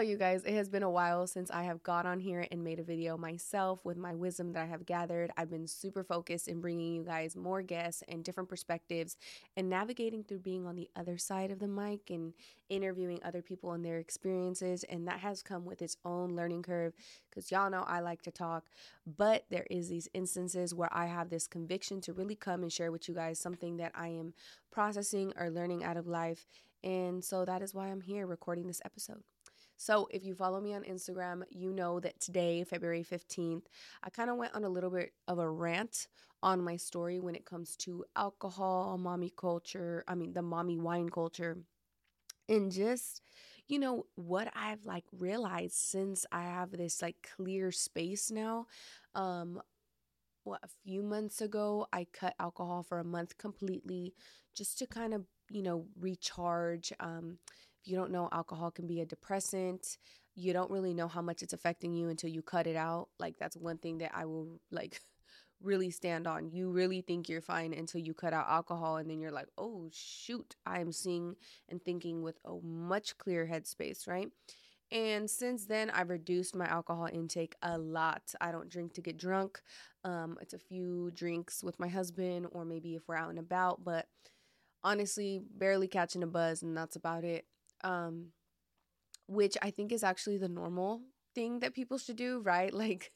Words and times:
You 0.00 0.16
guys. 0.16 0.42
It 0.44 0.54
has 0.54 0.70
been 0.70 0.82
a 0.82 0.90
while 0.90 1.26
since 1.26 1.50
I 1.50 1.64
have 1.64 1.82
got 1.82 2.06
on 2.06 2.20
here 2.20 2.46
and 2.50 2.64
made 2.64 2.80
a 2.80 2.82
video 2.82 3.18
myself 3.18 3.84
with 3.84 3.98
my 3.98 4.14
wisdom 4.14 4.52
that 4.52 4.62
I 4.62 4.66
have 4.66 4.86
gathered. 4.86 5.30
I've 5.36 5.50
been 5.50 5.66
super 5.66 6.02
focused 6.02 6.48
in 6.48 6.62
bringing 6.62 6.94
you 6.94 7.04
guys 7.04 7.36
more 7.36 7.60
guests 7.60 8.02
and 8.08 8.24
different 8.24 8.48
perspectives 8.48 9.18
and 9.58 9.68
navigating 9.68 10.24
through 10.24 10.38
being 10.38 10.66
on 10.66 10.74
the 10.74 10.88
other 10.96 11.18
side 11.18 11.50
of 11.50 11.58
the 11.58 11.68
mic 11.68 12.08
and 12.08 12.32
interviewing 12.70 13.20
other 13.22 13.42
people 13.42 13.72
and 13.72 13.84
their 13.84 13.98
experiences. 13.98 14.84
And 14.84 15.06
that 15.06 15.20
has 15.20 15.42
come 15.42 15.66
with 15.66 15.82
its 15.82 15.98
own 16.04 16.34
learning 16.34 16.62
curve 16.62 16.94
because 17.28 17.50
y'all 17.50 17.70
know 17.70 17.84
I 17.86 18.00
like 18.00 18.22
to 18.22 18.30
talk. 18.30 18.64
But 19.06 19.44
there 19.50 19.66
is 19.70 19.90
these 19.90 20.08
instances 20.14 20.74
where 20.74 20.92
I 20.92 21.06
have 21.06 21.28
this 21.28 21.46
conviction 21.46 22.00
to 22.02 22.14
really 22.14 22.36
come 22.36 22.62
and 22.62 22.72
share 22.72 22.90
with 22.90 23.06
you 23.06 23.14
guys 23.14 23.38
something 23.38 23.76
that 23.76 23.92
I 23.94 24.08
am 24.08 24.32
processing 24.70 25.34
or 25.36 25.50
learning 25.50 25.84
out 25.84 25.98
of 25.98 26.06
life. 26.06 26.46
And 26.82 27.22
so 27.22 27.44
that 27.44 27.60
is 27.60 27.74
why 27.74 27.88
I'm 27.88 28.00
here 28.00 28.26
recording 28.26 28.66
this 28.66 28.80
episode. 28.82 29.22
So, 29.82 30.08
if 30.10 30.22
you 30.26 30.34
follow 30.34 30.60
me 30.60 30.74
on 30.74 30.82
Instagram, 30.82 31.42
you 31.48 31.72
know 31.72 32.00
that 32.00 32.20
today, 32.20 32.64
February 32.64 33.02
15th, 33.02 33.66
I 34.02 34.10
kind 34.10 34.28
of 34.28 34.36
went 34.36 34.54
on 34.54 34.64
a 34.64 34.68
little 34.68 34.90
bit 34.90 35.14
of 35.26 35.38
a 35.38 35.48
rant 35.48 36.06
on 36.42 36.62
my 36.62 36.76
story 36.76 37.18
when 37.18 37.34
it 37.34 37.46
comes 37.46 37.76
to 37.78 38.04
alcohol, 38.14 38.98
mommy 38.98 39.32
culture, 39.34 40.04
I 40.06 40.16
mean, 40.16 40.34
the 40.34 40.42
mommy 40.42 40.76
wine 40.76 41.08
culture, 41.08 41.56
and 42.48 42.72
just, 42.72 43.22
you 43.68 43.78
know, 43.78 44.06
what 44.16 44.52
I've 44.54 44.84
like 44.84 45.04
realized 45.12 45.76
since 45.76 46.26
I 46.32 46.42
have 46.42 46.72
this 46.72 47.02
like 47.02 47.28
clear 47.36 47.72
space 47.72 48.30
now. 48.30 48.66
Um, 49.14 49.62
what 50.44 50.60
a 50.62 50.68
few 50.84 51.02
months 51.02 51.40
ago, 51.40 51.86
I 51.92 52.06
cut 52.12 52.34
alcohol 52.38 52.82
for 52.82 52.98
a 52.98 53.04
month 53.04 53.38
completely 53.38 54.14
just 54.54 54.78
to 54.78 54.86
kind 54.86 55.14
of, 55.14 55.24
you 55.50 55.62
know, 55.62 55.86
recharge. 55.98 56.92
Um, 57.00 57.38
if 57.80 57.90
you 57.90 57.96
don't 57.96 58.10
know, 58.10 58.28
alcohol 58.32 58.70
can 58.70 58.86
be 58.86 59.00
a 59.00 59.06
depressant. 59.06 59.98
You 60.34 60.52
don't 60.52 60.70
really 60.70 60.94
know 60.94 61.08
how 61.08 61.22
much 61.22 61.42
it's 61.42 61.52
affecting 61.52 61.94
you 61.94 62.08
until 62.08 62.30
you 62.30 62.42
cut 62.42 62.66
it 62.66 62.76
out. 62.76 63.08
Like, 63.18 63.36
that's 63.38 63.56
one 63.56 63.78
thing 63.78 63.98
that 63.98 64.12
I 64.14 64.26
will 64.26 64.60
like 64.70 65.00
really 65.62 65.90
stand 65.90 66.26
on. 66.26 66.50
You 66.50 66.70
really 66.70 67.00
think 67.00 67.28
you're 67.28 67.40
fine 67.40 67.72
until 67.72 68.00
you 68.00 68.14
cut 68.14 68.32
out 68.32 68.48
alcohol, 68.48 68.96
and 68.96 69.08
then 69.08 69.20
you're 69.20 69.32
like, 69.32 69.48
oh, 69.58 69.88
shoot, 69.92 70.56
I'm 70.66 70.92
seeing 70.92 71.36
and 71.68 71.82
thinking 71.82 72.22
with 72.22 72.38
a 72.44 72.54
much 72.62 73.16
clearer 73.18 73.46
headspace, 73.46 74.06
right? 74.06 74.28
And 74.92 75.30
since 75.30 75.66
then, 75.66 75.88
I've 75.90 76.10
reduced 76.10 76.56
my 76.56 76.66
alcohol 76.66 77.08
intake 77.12 77.54
a 77.62 77.78
lot. 77.78 78.34
I 78.40 78.50
don't 78.50 78.68
drink 78.68 78.92
to 78.94 79.00
get 79.00 79.16
drunk. 79.18 79.60
Um, 80.02 80.36
it's 80.40 80.54
a 80.54 80.58
few 80.58 81.12
drinks 81.14 81.62
with 81.62 81.78
my 81.78 81.88
husband, 81.88 82.48
or 82.50 82.64
maybe 82.64 82.96
if 82.96 83.02
we're 83.06 83.16
out 83.16 83.30
and 83.30 83.38
about, 83.38 83.84
but 83.84 84.06
honestly, 84.82 85.40
barely 85.56 85.86
catching 85.86 86.22
a 86.22 86.26
buzz, 86.26 86.62
and 86.62 86.76
that's 86.76 86.96
about 86.96 87.24
it 87.24 87.44
um, 87.84 88.28
which 89.26 89.56
I 89.62 89.70
think 89.70 89.92
is 89.92 90.04
actually 90.04 90.38
the 90.38 90.48
normal 90.48 91.02
thing 91.34 91.60
that 91.60 91.74
people 91.74 91.98
should 91.98 92.16
do, 92.16 92.40
right? 92.40 92.72
Like 92.80 93.12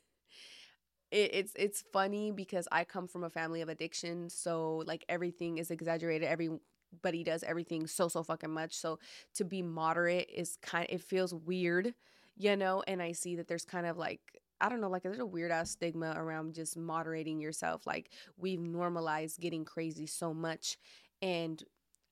it, 1.11 1.31
it's 1.35 1.53
it's 1.57 1.85
funny 1.93 2.31
because 2.33 2.69
I 2.73 2.85
come 2.85 3.07
from 3.09 3.25
a 3.25 3.31
family 3.31 3.61
of 3.61 3.69
addiction, 3.69 4.29
so 4.31 4.83
like 4.87 5.05
everything 5.09 5.59
is 5.59 5.71
exaggerated. 5.71 6.29
Everybody 6.29 7.25
does 7.25 7.43
everything 7.43 7.87
so 7.87 8.09
so 8.09 8.23
fucking 8.23 8.51
much. 8.51 8.75
So 8.75 8.99
to 9.35 9.45
be 9.45 9.63
moderate 9.63 10.29
is 10.35 10.57
kind 10.63 10.87
it 10.91 11.03
feels 11.03 11.35
weird, 11.35 11.95
you 12.37 12.57
know, 12.57 12.83
and 12.87 13.03
I 13.03 13.13
see 13.13 13.37
that 13.37 13.49
there's 13.49 13.65
kind 13.65 13.87
of 13.87 13.97
like 13.97 14.21
I 14.61 14.69
don't 14.69 14.81
know, 14.81 14.89
like 14.89 15.03
there's 15.03 15.19
a 15.19 15.27
weird 15.27 15.51
ass 15.51 15.71
stigma 15.73 16.15
around 16.17 16.55
just 16.55 16.77
moderating 16.77 17.41
yourself. 17.41 17.87
Like 17.87 18.11
we've 18.37 18.61
normalized 18.61 19.41
getting 19.41 19.65
crazy 19.65 20.07
so 20.07 20.33
much 20.33 20.79
and 21.23 21.63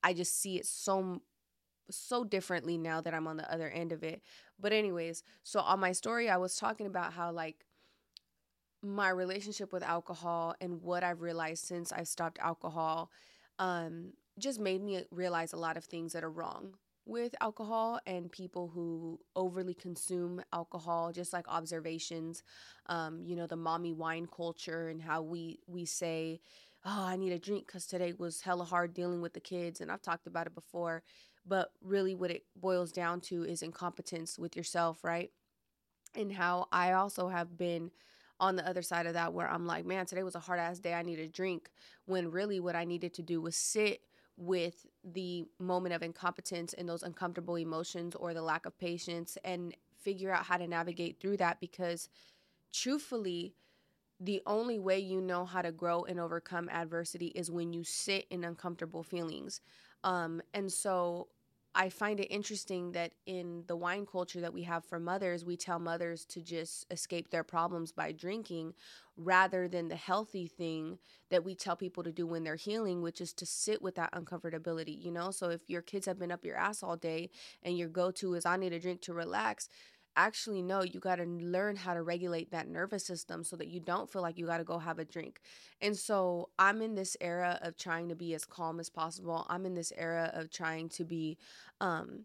I 0.02 0.12
just 0.14 0.40
see 0.40 0.56
it 0.58 0.66
so 0.66 1.20
so 1.90 2.24
differently 2.24 2.78
now 2.78 3.00
that 3.00 3.14
I'm 3.14 3.26
on 3.26 3.36
the 3.36 3.52
other 3.52 3.68
end 3.68 3.92
of 3.92 4.02
it. 4.02 4.22
But 4.60 4.72
anyways, 4.72 5.22
so 5.42 5.60
on 5.60 5.80
my 5.80 5.92
story 5.92 6.28
I 6.30 6.36
was 6.36 6.56
talking 6.56 6.86
about 6.86 7.12
how 7.12 7.32
like 7.32 7.64
my 8.82 9.10
relationship 9.10 9.72
with 9.72 9.82
alcohol 9.82 10.54
and 10.60 10.82
what 10.82 11.04
I've 11.04 11.20
realized 11.22 11.64
since 11.64 11.92
I 11.92 12.02
stopped 12.02 12.38
alcohol 12.40 13.10
um 13.58 14.12
just 14.38 14.58
made 14.58 14.82
me 14.82 15.04
realize 15.10 15.52
a 15.52 15.58
lot 15.58 15.76
of 15.76 15.84
things 15.84 16.14
that 16.14 16.24
are 16.24 16.30
wrong 16.30 16.74
with 17.04 17.34
alcohol 17.40 18.00
and 18.06 18.32
people 18.32 18.68
who 18.74 19.20
overly 19.36 19.74
consume 19.74 20.42
alcohol 20.54 21.12
just 21.12 21.32
like 21.34 21.46
observations 21.48 22.42
um 22.86 23.20
you 23.22 23.36
know 23.36 23.46
the 23.46 23.56
mommy 23.56 23.92
wine 23.92 24.26
culture 24.34 24.88
and 24.88 25.02
how 25.02 25.20
we 25.20 25.58
we 25.66 25.84
say 25.84 26.40
oh 26.86 27.04
i 27.04 27.14
need 27.16 27.32
a 27.32 27.38
drink 27.38 27.66
cuz 27.66 27.86
today 27.86 28.14
was 28.16 28.40
hella 28.40 28.64
hard 28.64 28.94
dealing 28.94 29.20
with 29.20 29.34
the 29.34 29.40
kids 29.40 29.80
and 29.82 29.92
I've 29.92 30.02
talked 30.02 30.26
about 30.26 30.46
it 30.46 30.54
before 30.54 31.02
but 31.46 31.72
really, 31.82 32.14
what 32.14 32.30
it 32.30 32.44
boils 32.56 32.92
down 32.92 33.20
to 33.22 33.44
is 33.44 33.62
incompetence 33.62 34.38
with 34.38 34.56
yourself, 34.56 35.02
right? 35.04 35.30
And 36.14 36.32
how 36.32 36.68
I 36.72 36.92
also 36.92 37.28
have 37.28 37.56
been 37.56 37.90
on 38.40 38.56
the 38.56 38.68
other 38.68 38.82
side 38.82 39.06
of 39.06 39.14
that 39.14 39.32
where 39.32 39.48
I'm 39.48 39.66
like, 39.66 39.86
man, 39.86 40.04
today 40.06 40.22
was 40.24 40.34
a 40.34 40.40
hard 40.40 40.58
ass 40.58 40.78
day. 40.78 40.94
I 40.94 41.02
need 41.02 41.20
a 41.20 41.28
drink. 41.28 41.70
When 42.06 42.30
really 42.30 42.60
what 42.60 42.76
I 42.76 42.84
needed 42.84 43.14
to 43.14 43.22
do 43.22 43.40
was 43.40 43.56
sit 43.56 44.00
with 44.36 44.86
the 45.04 45.44
moment 45.58 45.94
of 45.94 46.02
incompetence 46.02 46.72
and 46.74 46.88
those 46.88 47.02
uncomfortable 47.02 47.56
emotions 47.56 48.14
or 48.16 48.34
the 48.34 48.42
lack 48.42 48.66
of 48.66 48.76
patience 48.78 49.38
and 49.44 49.74
figure 50.00 50.32
out 50.32 50.44
how 50.44 50.56
to 50.56 50.66
navigate 50.66 51.20
through 51.20 51.36
that 51.36 51.60
because 51.60 52.08
truthfully, 52.72 53.54
the 54.20 54.42
only 54.46 54.78
way 54.78 54.98
you 54.98 55.20
know 55.20 55.44
how 55.44 55.62
to 55.62 55.72
grow 55.72 56.04
and 56.04 56.20
overcome 56.20 56.68
adversity 56.70 57.26
is 57.28 57.50
when 57.50 57.72
you 57.72 57.84
sit 57.84 58.26
in 58.30 58.44
uncomfortable 58.44 59.02
feelings. 59.02 59.60
Um, 60.04 60.42
and 60.52 60.72
so 60.72 61.28
I 61.74 61.88
find 61.88 62.20
it 62.20 62.26
interesting 62.26 62.92
that 62.92 63.12
in 63.24 63.64
the 63.66 63.76
wine 63.76 64.04
culture 64.04 64.40
that 64.42 64.52
we 64.52 64.62
have 64.64 64.84
for 64.84 65.00
mothers, 65.00 65.44
we 65.44 65.56
tell 65.56 65.78
mothers 65.78 66.26
to 66.26 66.42
just 66.42 66.86
escape 66.90 67.30
their 67.30 67.44
problems 67.44 67.92
by 67.92 68.12
drinking 68.12 68.74
rather 69.16 69.68
than 69.68 69.88
the 69.88 69.96
healthy 69.96 70.46
thing 70.46 70.98
that 71.30 71.44
we 71.44 71.54
tell 71.54 71.76
people 71.76 72.02
to 72.02 72.12
do 72.12 72.26
when 72.26 72.44
they're 72.44 72.56
healing, 72.56 73.00
which 73.00 73.20
is 73.20 73.32
to 73.34 73.46
sit 73.46 73.80
with 73.80 73.94
that 73.94 74.12
uncomfortability, 74.12 75.02
you 75.02 75.10
know? 75.10 75.30
So 75.30 75.48
if 75.48 75.60
your 75.68 75.82
kids 75.82 76.06
have 76.06 76.18
been 76.18 76.32
up 76.32 76.44
your 76.44 76.56
ass 76.56 76.82
all 76.82 76.96
day 76.96 77.30
and 77.62 77.78
your 77.78 77.88
go 77.88 78.10
to 78.12 78.34
is, 78.34 78.44
I 78.44 78.56
need 78.56 78.72
a 78.74 78.80
drink 78.80 79.00
to 79.02 79.14
relax, 79.14 79.68
actually 80.16 80.62
no 80.62 80.82
you 80.82 81.00
got 81.00 81.16
to 81.16 81.24
learn 81.24 81.76
how 81.76 81.94
to 81.94 82.02
regulate 82.02 82.50
that 82.50 82.68
nervous 82.68 83.04
system 83.04 83.42
so 83.42 83.56
that 83.56 83.68
you 83.68 83.80
don't 83.80 84.10
feel 84.10 84.22
like 84.22 84.38
you 84.38 84.46
got 84.46 84.58
to 84.58 84.64
go 84.64 84.78
have 84.78 84.98
a 84.98 85.04
drink 85.04 85.40
and 85.80 85.96
so 85.96 86.48
i'm 86.58 86.82
in 86.82 86.94
this 86.94 87.16
era 87.20 87.58
of 87.62 87.76
trying 87.76 88.08
to 88.08 88.14
be 88.14 88.34
as 88.34 88.44
calm 88.44 88.78
as 88.78 88.90
possible 88.90 89.46
i'm 89.48 89.64
in 89.64 89.74
this 89.74 89.92
era 89.96 90.30
of 90.34 90.50
trying 90.50 90.88
to 90.88 91.04
be 91.04 91.38
um 91.80 92.24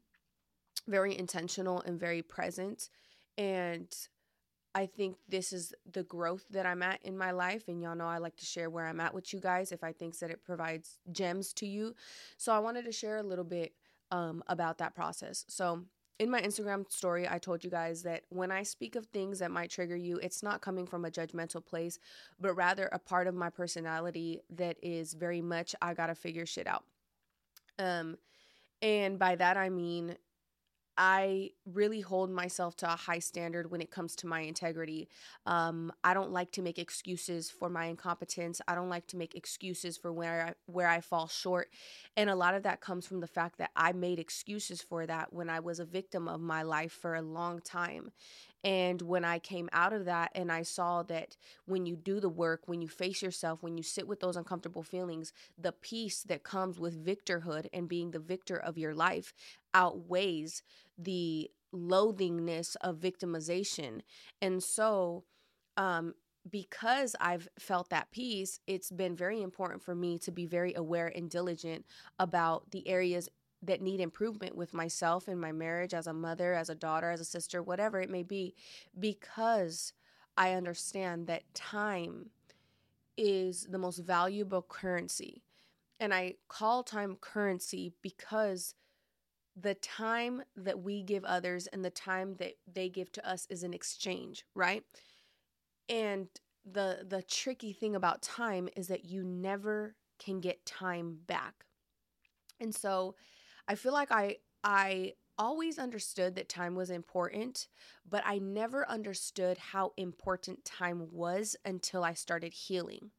very 0.87 1.17
intentional 1.17 1.81
and 1.81 1.99
very 1.99 2.21
present 2.21 2.89
and 3.37 3.87
I 4.77 4.85
think 4.85 5.17
this 5.27 5.53
is 5.53 5.73
the 5.91 6.03
growth 6.03 6.45
that 6.51 6.67
I'm 6.67 6.83
at 6.83 7.01
in 7.01 7.17
my 7.17 7.31
life. 7.31 7.67
And 7.67 7.81
y'all 7.81 7.95
know 7.95 8.05
I 8.05 8.19
like 8.19 8.35
to 8.37 8.45
share 8.45 8.69
where 8.69 8.85
I'm 8.85 8.99
at 8.99 9.11
with 9.11 9.33
you 9.33 9.39
guys 9.39 9.71
if 9.71 9.83
I 9.83 9.91
think 9.91 10.19
that 10.19 10.29
it 10.29 10.43
provides 10.43 10.99
gems 11.11 11.51
to 11.53 11.65
you. 11.65 11.95
So 12.37 12.51
I 12.51 12.59
wanted 12.59 12.85
to 12.85 12.91
share 12.91 13.17
a 13.17 13.23
little 13.23 13.43
bit 13.43 13.73
um, 14.11 14.43
about 14.47 14.77
that 14.77 14.93
process. 14.93 15.45
So 15.47 15.85
in 16.19 16.31
my 16.31 16.41
Instagram 16.41 16.89
story, 16.91 17.27
I 17.29 17.37
told 17.37 17.63
you 17.63 17.69
guys 17.69 18.03
that 18.03 18.23
when 18.29 18.51
I 18.51 18.63
speak 18.63 18.95
of 18.95 19.05
things 19.07 19.39
that 19.39 19.51
might 19.51 19.69
trigger 19.69 19.95
you, 19.95 20.17
it's 20.17 20.41
not 20.41 20.61
coming 20.61 20.87
from 20.87 21.05
a 21.05 21.11
judgmental 21.11 21.63
place, 21.63 21.99
but 22.39 22.53
rather 22.55 22.87
a 22.91 22.99
part 22.99 23.27
of 23.27 23.35
my 23.35 23.49
personality 23.49 24.41
that 24.49 24.77
is 24.81 25.13
very 25.13 25.41
much 25.41 25.75
I 25.81 25.93
gotta 25.93 26.15
figure 26.15 26.45
shit 26.45 26.67
out. 26.67 26.85
Um, 27.77 28.17
and 28.81 29.19
by 29.19 29.35
that 29.35 29.57
I 29.57 29.69
mean 29.69 30.15
I 30.97 31.51
really 31.65 32.01
hold 32.01 32.31
myself 32.31 32.75
to 32.77 32.91
a 32.91 32.95
high 32.95 33.19
standard 33.19 33.69
when 33.69 33.81
it 33.81 33.91
comes 33.91 34.15
to 34.17 34.27
my 34.27 34.41
integrity. 34.41 35.07
Um, 35.45 35.91
I 36.03 36.13
don't 36.13 36.31
like 36.31 36.51
to 36.53 36.61
make 36.61 36.79
excuses 36.79 37.51
for 37.51 37.69
my 37.69 37.85
incompetence. 37.85 38.61
I 38.67 38.75
don't 38.75 38.89
like 38.89 39.07
to 39.07 39.17
make 39.17 39.35
excuses 39.35 39.97
for 39.97 40.11
where 40.11 40.47
I, 40.47 40.53
where 40.65 40.87
I 40.87 41.01
fall 41.01 41.27
short, 41.27 41.69
and 42.15 42.29
a 42.29 42.35
lot 42.35 42.55
of 42.55 42.63
that 42.63 42.81
comes 42.81 43.05
from 43.05 43.19
the 43.19 43.27
fact 43.27 43.57
that 43.59 43.71
I 43.75 43.91
made 43.91 44.19
excuses 44.19 44.81
for 44.81 45.05
that 45.05 45.31
when 45.31 45.49
I 45.49 45.59
was 45.59 45.79
a 45.79 45.85
victim 45.85 46.27
of 46.27 46.41
my 46.41 46.63
life 46.63 46.91
for 46.91 47.15
a 47.15 47.21
long 47.21 47.59
time. 47.61 48.11
And 48.63 49.01
when 49.01 49.23
I 49.23 49.39
came 49.39 49.69
out 49.71 49.93
of 49.93 50.05
that 50.05 50.31
and 50.35 50.51
I 50.51 50.63
saw 50.63 51.03
that 51.03 51.37
when 51.65 51.85
you 51.85 51.95
do 51.95 52.19
the 52.19 52.27
work, 52.27 52.63
when 52.65 52.81
you 52.81 52.87
face 52.89 53.21
yourself, 53.21 53.61
when 53.61 53.77
you 53.77 53.83
sit 53.83 54.07
with 54.07 54.19
those 54.19 54.35
uncomfortable 54.35 54.83
feelings, 54.83 55.31
the 55.57 55.71
peace 55.71 56.23
that 56.23 56.43
comes 56.43 56.79
with 56.79 57.05
victorhood 57.05 57.67
and 57.71 57.87
being 57.87 58.11
the 58.11 58.19
victor 58.19 58.57
of 58.57 58.77
your 58.77 58.95
life 58.95 59.33
outweighs 59.73 60.63
the 60.97 61.49
loathingness 61.73 62.75
of 62.81 62.97
victimization. 62.97 64.01
And 64.41 64.63
so, 64.63 65.23
um, 65.75 66.13
because 66.49 67.15
I've 67.19 67.49
felt 67.59 67.89
that 67.89 68.11
peace, 68.11 68.59
it's 68.67 68.89
been 68.89 69.15
very 69.15 69.41
important 69.41 69.83
for 69.83 69.93
me 69.93 70.17
to 70.19 70.31
be 70.31 70.45
very 70.45 70.73
aware 70.73 71.11
and 71.13 71.29
diligent 71.29 71.85
about 72.19 72.71
the 72.71 72.87
areas 72.87 73.29
that 73.63 73.81
need 73.81 73.99
improvement 73.99 74.55
with 74.55 74.73
myself 74.73 75.27
in 75.27 75.39
my 75.39 75.51
marriage 75.51 75.93
as 75.93 76.07
a 76.07 76.13
mother, 76.13 76.53
as 76.53 76.69
a 76.69 76.75
daughter, 76.75 77.09
as 77.11 77.19
a 77.19 77.25
sister, 77.25 77.61
whatever 77.61 77.99
it 77.99 78.09
may 78.09 78.23
be, 78.23 78.53
because 78.99 79.93
I 80.37 80.53
understand 80.53 81.27
that 81.27 81.53
time 81.53 82.29
is 83.17 83.67
the 83.69 83.79
most 83.79 83.97
valuable 83.97 84.61
currency. 84.61 85.43
And 85.99 86.13
I 86.13 86.35
call 86.47 86.83
time 86.83 87.17
currency 87.19 87.93
because 88.03 88.75
the 89.59 89.75
time 89.75 90.43
that 90.55 90.79
we 90.79 91.01
give 91.03 91.23
others 91.25 91.67
and 91.67 91.83
the 91.83 91.89
time 91.89 92.35
that 92.35 92.53
they 92.71 92.89
give 92.89 93.11
to 93.13 93.27
us 93.27 93.47
is 93.49 93.63
an 93.63 93.73
exchange, 93.73 94.45
right? 94.55 94.83
And 95.89 96.27
the 96.65 97.05
the 97.07 97.23
tricky 97.23 97.73
thing 97.73 97.95
about 97.95 98.21
time 98.21 98.67
is 98.75 98.87
that 98.87 99.05
you 99.05 99.23
never 99.23 99.95
can 100.19 100.39
get 100.41 100.65
time 100.65 101.19
back. 101.27 101.65
And 102.59 102.73
so 102.73 103.15
I 103.67 103.75
feel 103.75 103.93
like 103.93 104.11
I 104.11 104.37
I 104.63 105.13
always 105.37 105.77
understood 105.77 106.35
that 106.35 106.49
time 106.49 106.75
was 106.75 106.89
important, 106.89 107.67
but 108.09 108.23
I 108.25 108.39
never 108.39 108.89
understood 108.89 109.57
how 109.57 109.93
important 109.97 110.65
time 110.65 111.07
was 111.11 111.55
until 111.65 112.03
I 112.03 112.13
started 112.13 112.53
healing. 112.53 113.11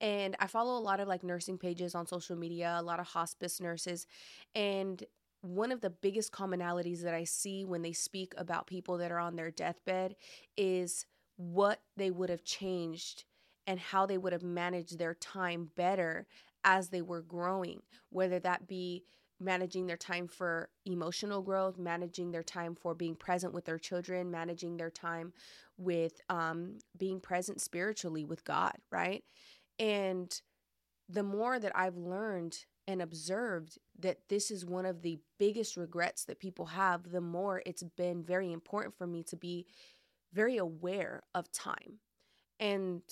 And 0.00 0.36
I 0.40 0.46
follow 0.46 0.78
a 0.78 0.82
lot 0.82 1.00
of 1.00 1.08
like 1.08 1.24
nursing 1.24 1.58
pages 1.58 1.94
on 1.94 2.06
social 2.06 2.36
media, 2.36 2.76
a 2.78 2.82
lot 2.82 3.00
of 3.00 3.08
hospice 3.08 3.60
nurses, 3.60 4.06
and 4.54 5.02
one 5.42 5.72
of 5.72 5.80
the 5.80 5.90
biggest 5.90 6.32
commonalities 6.32 7.02
that 7.02 7.14
I 7.14 7.24
see 7.24 7.64
when 7.64 7.82
they 7.82 7.92
speak 7.92 8.34
about 8.36 8.66
people 8.66 8.98
that 8.98 9.12
are 9.12 9.18
on 9.18 9.36
their 9.36 9.50
deathbed 9.50 10.16
is 10.56 11.06
what 11.36 11.80
they 11.96 12.10
would 12.10 12.28
have 12.28 12.44
changed 12.44 13.24
and 13.66 13.80
how 13.80 14.06
they 14.06 14.18
would 14.18 14.32
have 14.32 14.42
managed 14.42 14.98
their 14.98 15.14
time 15.14 15.70
better 15.76 16.26
as 16.64 16.88
they 16.88 17.02
were 17.02 17.22
growing, 17.22 17.80
whether 18.10 18.38
that 18.40 18.66
be 18.66 19.04
managing 19.40 19.86
their 19.86 19.96
time 19.96 20.28
for 20.28 20.68
emotional 20.84 21.40
growth, 21.40 21.78
managing 21.78 22.30
their 22.30 22.42
time 22.42 22.74
for 22.74 22.94
being 22.94 23.14
present 23.14 23.54
with 23.54 23.64
their 23.64 23.78
children, 23.78 24.30
managing 24.30 24.76
their 24.76 24.90
time 24.90 25.32
with 25.78 26.20
um, 26.28 26.78
being 26.98 27.18
present 27.20 27.60
spiritually 27.60 28.24
with 28.24 28.44
God, 28.44 28.74
right? 28.90 29.24
And 29.78 30.30
the 31.08 31.22
more 31.22 31.58
that 31.58 31.72
I've 31.74 31.96
learned 31.96 32.58
and 32.90 33.00
observed 33.00 33.78
that 34.00 34.18
this 34.28 34.50
is 34.50 34.66
one 34.66 34.84
of 34.84 35.02
the 35.02 35.20
biggest 35.38 35.76
regrets 35.76 36.24
that 36.24 36.40
people 36.40 36.66
have, 36.66 37.12
the 37.12 37.20
more 37.20 37.62
it's 37.64 37.84
been 37.96 38.24
very 38.24 38.52
important 38.52 38.96
for 38.98 39.06
me 39.06 39.22
to 39.22 39.36
be 39.36 39.64
very 40.32 40.56
aware 40.56 41.22
of 41.32 41.52
time. 41.52 42.00
And 42.58 43.02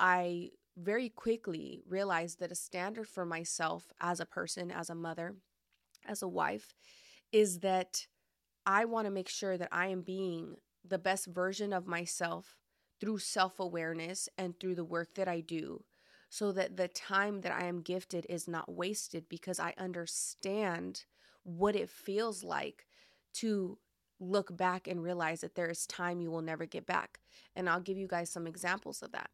I 0.00 0.50
very 0.76 1.10
quickly 1.10 1.80
realized 1.88 2.40
that 2.40 2.50
a 2.50 2.56
standard 2.56 3.06
for 3.06 3.24
myself 3.24 3.92
as 4.00 4.18
a 4.18 4.26
person, 4.26 4.72
as 4.72 4.90
a 4.90 4.96
mother, 4.96 5.36
as 6.04 6.22
a 6.22 6.28
wife, 6.28 6.74
is 7.30 7.60
that 7.60 8.08
I 8.66 8.84
want 8.84 9.06
to 9.06 9.12
make 9.12 9.28
sure 9.28 9.56
that 9.56 9.68
I 9.70 9.86
am 9.86 10.02
being 10.02 10.56
the 10.84 10.98
best 10.98 11.26
version 11.26 11.72
of 11.72 11.86
myself 11.86 12.56
through 13.00 13.18
self 13.18 13.60
awareness 13.60 14.28
and 14.36 14.58
through 14.58 14.74
the 14.74 14.84
work 14.84 15.14
that 15.14 15.28
I 15.28 15.40
do 15.40 15.84
so 16.30 16.52
that 16.52 16.76
the 16.76 16.88
time 16.88 17.40
that 17.40 17.52
I 17.52 17.66
am 17.66 17.82
gifted 17.82 18.24
is 18.28 18.46
not 18.46 18.72
wasted 18.72 19.28
because 19.28 19.58
I 19.58 19.74
understand 19.76 21.04
what 21.42 21.74
it 21.74 21.90
feels 21.90 22.44
like 22.44 22.86
to 23.34 23.76
look 24.20 24.56
back 24.56 24.86
and 24.86 25.02
realize 25.02 25.40
that 25.40 25.56
there 25.56 25.68
is 25.68 25.86
time 25.86 26.20
you 26.20 26.30
will 26.30 26.40
never 26.40 26.66
get 26.66 26.86
back. 26.86 27.18
And 27.56 27.68
I'll 27.68 27.80
give 27.80 27.98
you 27.98 28.06
guys 28.06 28.30
some 28.30 28.46
examples 28.46 29.02
of 29.02 29.10
that. 29.10 29.30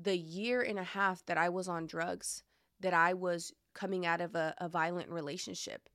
The 0.00 0.16
year 0.16 0.62
and 0.62 0.78
a 0.78 0.84
half 0.84 1.26
that 1.26 1.38
I 1.38 1.48
was 1.48 1.66
on 1.66 1.86
drugs, 1.86 2.44
that 2.80 2.94
I 2.94 3.14
was 3.14 3.52
coming 3.74 4.06
out 4.06 4.20
of 4.20 4.36
a, 4.36 4.54
a 4.58 4.68
violent 4.68 5.10
relationship, 5.10 5.88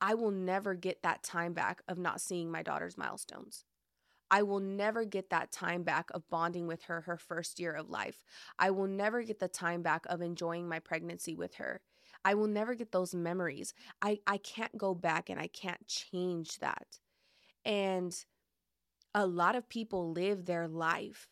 I 0.00 0.14
will 0.14 0.30
never 0.30 0.74
get 0.74 1.02
that 1.02 1.22
time 1.22 1.52
back 1.52 1.82
of 1.88 1.98
not 1.98 2.22
seeing 2.22 2.50
my 2.50 2.62
daughter's 2.62 2.96
milestones. 2.96 3.64
I 4.30 4.42
will 4.42 4.60
never 4.60 5.04
get 5.04 5.30
that 5.30 5.52
time 5.52 5.82
back 5.82 6.10
of 6.12 6.28
bonding 6.28 6.66
with 6.66 6.82
her 6.84 7.02
her 7.02 7.16
first 7.16 7.60
year 7.60 7.72
of 7.72 7.90
life. 7.90 8.24
I 8.58 8.70
will 8.70 8.88
never 8.88 9.22
get 9.22 9.38
the 9.38 9.48
time 9.48 9.82
back 9.82 10.04
of 10.06 10.20
enjoying 10.20 10.68
my 10.68 10.80
pregnancy 10.80 11.34
with 11.34 11.54
her. 11.56 11.80
I 12.24 12.34
will 12.34 12.48
never 12.48 12.74
get 12.74 12.90
those 12.90 13.14
memories. 13.14 13.72
I, 14.02 14.18
I 14.26 14.38
can't 14.38 14.76
go 14.76 14.94
back 14.94 15.30
and 15.30 15.38
I 15.38 15.46
can't 15.46 15.86
change 15.86 16.58
that. 16.58 16.98
And 17.64 18.16
a 19.14 19.26
lot 19.26 19.54
of 19.54 19.68
people 19.68 20.10
live 20.10 20.44
their 20.44 20.66
life 20.66 21.28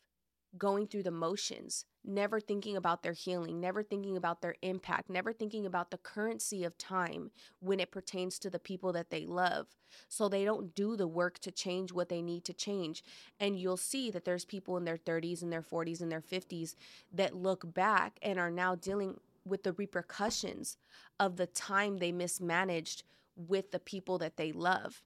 going 0.57 0.87
through 0.87 1.03
the 1.03 1.11
motions, 1.11 1.85
never 2.05 2.41
thinking 2.41 2.77
about 2.77 3.03
their 3.03 3.13
healing, 3.13 3.61
never 3.61 3.83
thinking 3.83 4.17
about 4.17 4.43
their 4.43 4.57
impact, 4.63 5.09
never 5.09 5.33
thinking 5.33 5.67
about 5.67 5.91
the 5.91 5.99
currency 5.99 6.65
of 6.65 6.77
time 6.77 7.31
when 7.61 7.81
it 7.81 7.91
pertains 7.91 8.39
to 8.39 8.51
the 8.51 8.59
people 8.59 8.93
that 8.93 9.11
they 9.11 9.25
love. 9.27 9.69
So 10.09 10.29
they 10.29 10.45
don't 10.45 10.75
do 10.75 10.97
the 10.97 11.07
work 11.07 11.39
to 11.41 11.51
change 11.51 11.93
what 11.93 12.09
they 12.09 12.21
need 12.21 12.45
to 12.45 12.53
change. 12.53 13.03
And 13.41 13.59
you'll 13.59 13.77
see 13.77 14.11
that 14.11 14.25
there's 14.25 14.45
people 14.45 14.77
in 14.77 14.85
their 14.85 14.97
30s 14.97 15.43
and 15.43 15.53
their 15.53 15.63
40s 15.63 16.01
and 16.01 16.11
their 16.11 16.21
50s 16.21 16.75
that 17.13 17.37
look 17.37 17.73
back 17.75 18.19
and 18.23 18.39
are 18.39 18.51
now 18.51 18.75
dealing 18.75 19.19
with 19.45 19.63
the 19.63 19.73
repercussions 19.73 20.77
of 21.21 21.37
the 21.37 21.47
time 21.47 21.99
they 21.99 22.13
mismanaged 22.13 23.05
with 23.37 23.71
the 23.71 23.79
people 23.79 24.19
that 24.19 24.37
they 24.37 24.53
love. 24.53 25.03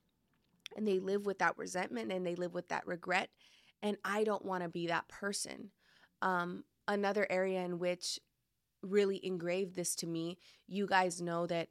And 0.76 0.86
they 0.86 0.98
live 0.98 1.26
with 1.26 1.38
that 1.38 1.58
resentment 1.58 2.12
and 2.12 2.26
they 2.26 2.34
live 2.34 2.54
with 2.54 2.68
that 2.68 2.86
regret 2.86 3.30
and 3.82 3.96
I 4.04 4.24
don't 4.24 4.44
want 4.44 4.62
to 4.62 4.68
be 4.68 4.88
that 4.88 5.08
person. 5.08 5.70
Um, 6.22 6.64
another 6.88 7.26
area 7.30 7.60
in 7.60 7.78
which 7.78 8.18
really 8.82 9.24
engraved 9.24 9.76
this 9.76 9.94
to 9.96 10.06
me, 10.06 10.38
you 10.66 10.86
guys 10.86 11.20
know 11.20 11.46
that 11.46 11.68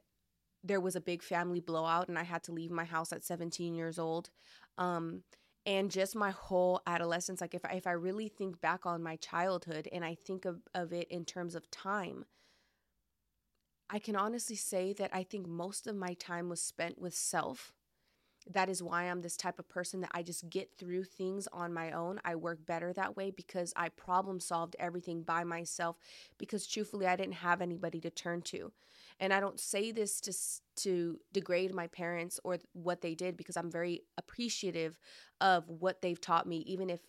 there 0.64 0.81
was 0.81 0.96
a 0.96 1.02
big 1.02 1.24
family 1.24 1.60
blowout 1.60 2.08
and 2.08 2.18
I 2.18 2.24
had 2.24 2.44
to 2.44 2.52
leave 2.52 2.72
my 2.72 2.86
house 2.86 3.12
at 3.12 3.24
17 3.24 3.75
years 3.75 4.00
old. 4.00 4.30
Um, 4.78 5.24
and 5.66 5.92
just 5.92 6.16
my 6.16 6.31
whole 6.31 6.81
adolescence, 6.88 7.42
like 7.42 7.54
if 7.54 7.66
I, 7.66 7.74
if 7.74 7.88
I 7.88 7.92
really 7.92 8.30
think 8.30 8.62
back 8.62 8.86
on 8.86 9.04
my 9.04 9.18
childhood 9.18 9.90
and 9.92 10.06
I 10.06 10.16
think 10.16 10.46
of, 10.46 10.62
of 10.74 10.94
it 10.94 11.08
in 11.10 11.25
terms 11.25 11.56
of 11.56 11.70
time, 11.72 12.25
I 13.90 14.00
can 14.00 14.16
honestly 14.16 14.56
say 14.56 14.94
that 14.94 15.12
I 15.13 15.24
think 15.24 15.48
most 15.48 15.88
of 15.88 15.96
my 15.96 16.13
time 16.13 16.50
was 16.50 16.62
spent 16.62 17.00
with 17.00 17.13
self 17.13 17.74
that 18.54 18.70
is 18.70 18.82
why 18.82 19.04
I'm 19.04 19.22
this 19.22 19.38
type 19.38 19.60
of 19.60 19.68
person 19.68 20.02
that 20.02 20.12
I 20.14 20.24
just 20.24 20.50
get 20.50 20.70
through 20.78 21.04
things 21.04 21.48
on 21.52 21.74
my 21.74 21.92
own. 21.92 22.20
I 22.24 22.36
work 22.36 22.66
better 22.66 22.94
that 22.94 23.16
way 23.18 23.32
because 23.32 23.74
I 23.76 23.90
problem 23.90 24.40
solved 24.40 24.76
everything 24.80 25.24
by 25.24 25.44
myself 25.44 25.98
because 26.38 26.68
truthfully 26.68 27.08
I 27.08 27.16
didn't 27.16 27.36
have 27.36 27.62
anybody 27.62 28.00
to 28.02 28.10
turn 28.10 28.42
to. 28.44 28.72
And 29.20 29.34
I 29.34 29.40
don't 29.40 29.60
say 29.60 29.92
this 29.92 30.22
to 30.22 30.34
to 30.84 31.20
degrade 31.34 31.74
my 31.74 31.88
parents 31.88 32.40
or 32.44 32.60
what 32.74 33.02
they 33.02 33.16
did 33.16 33.36
because 33.36 33.58
I'm 33.58 33.72
very 33.72 34.04
appreciative 34.18 35.00
of 35.42 35.68
what 35.68 36.02
they've 36.02 36.22
taught 36.22 36.48
me 36.48 36.58
even 36.68 36.90
if 36.90 37.02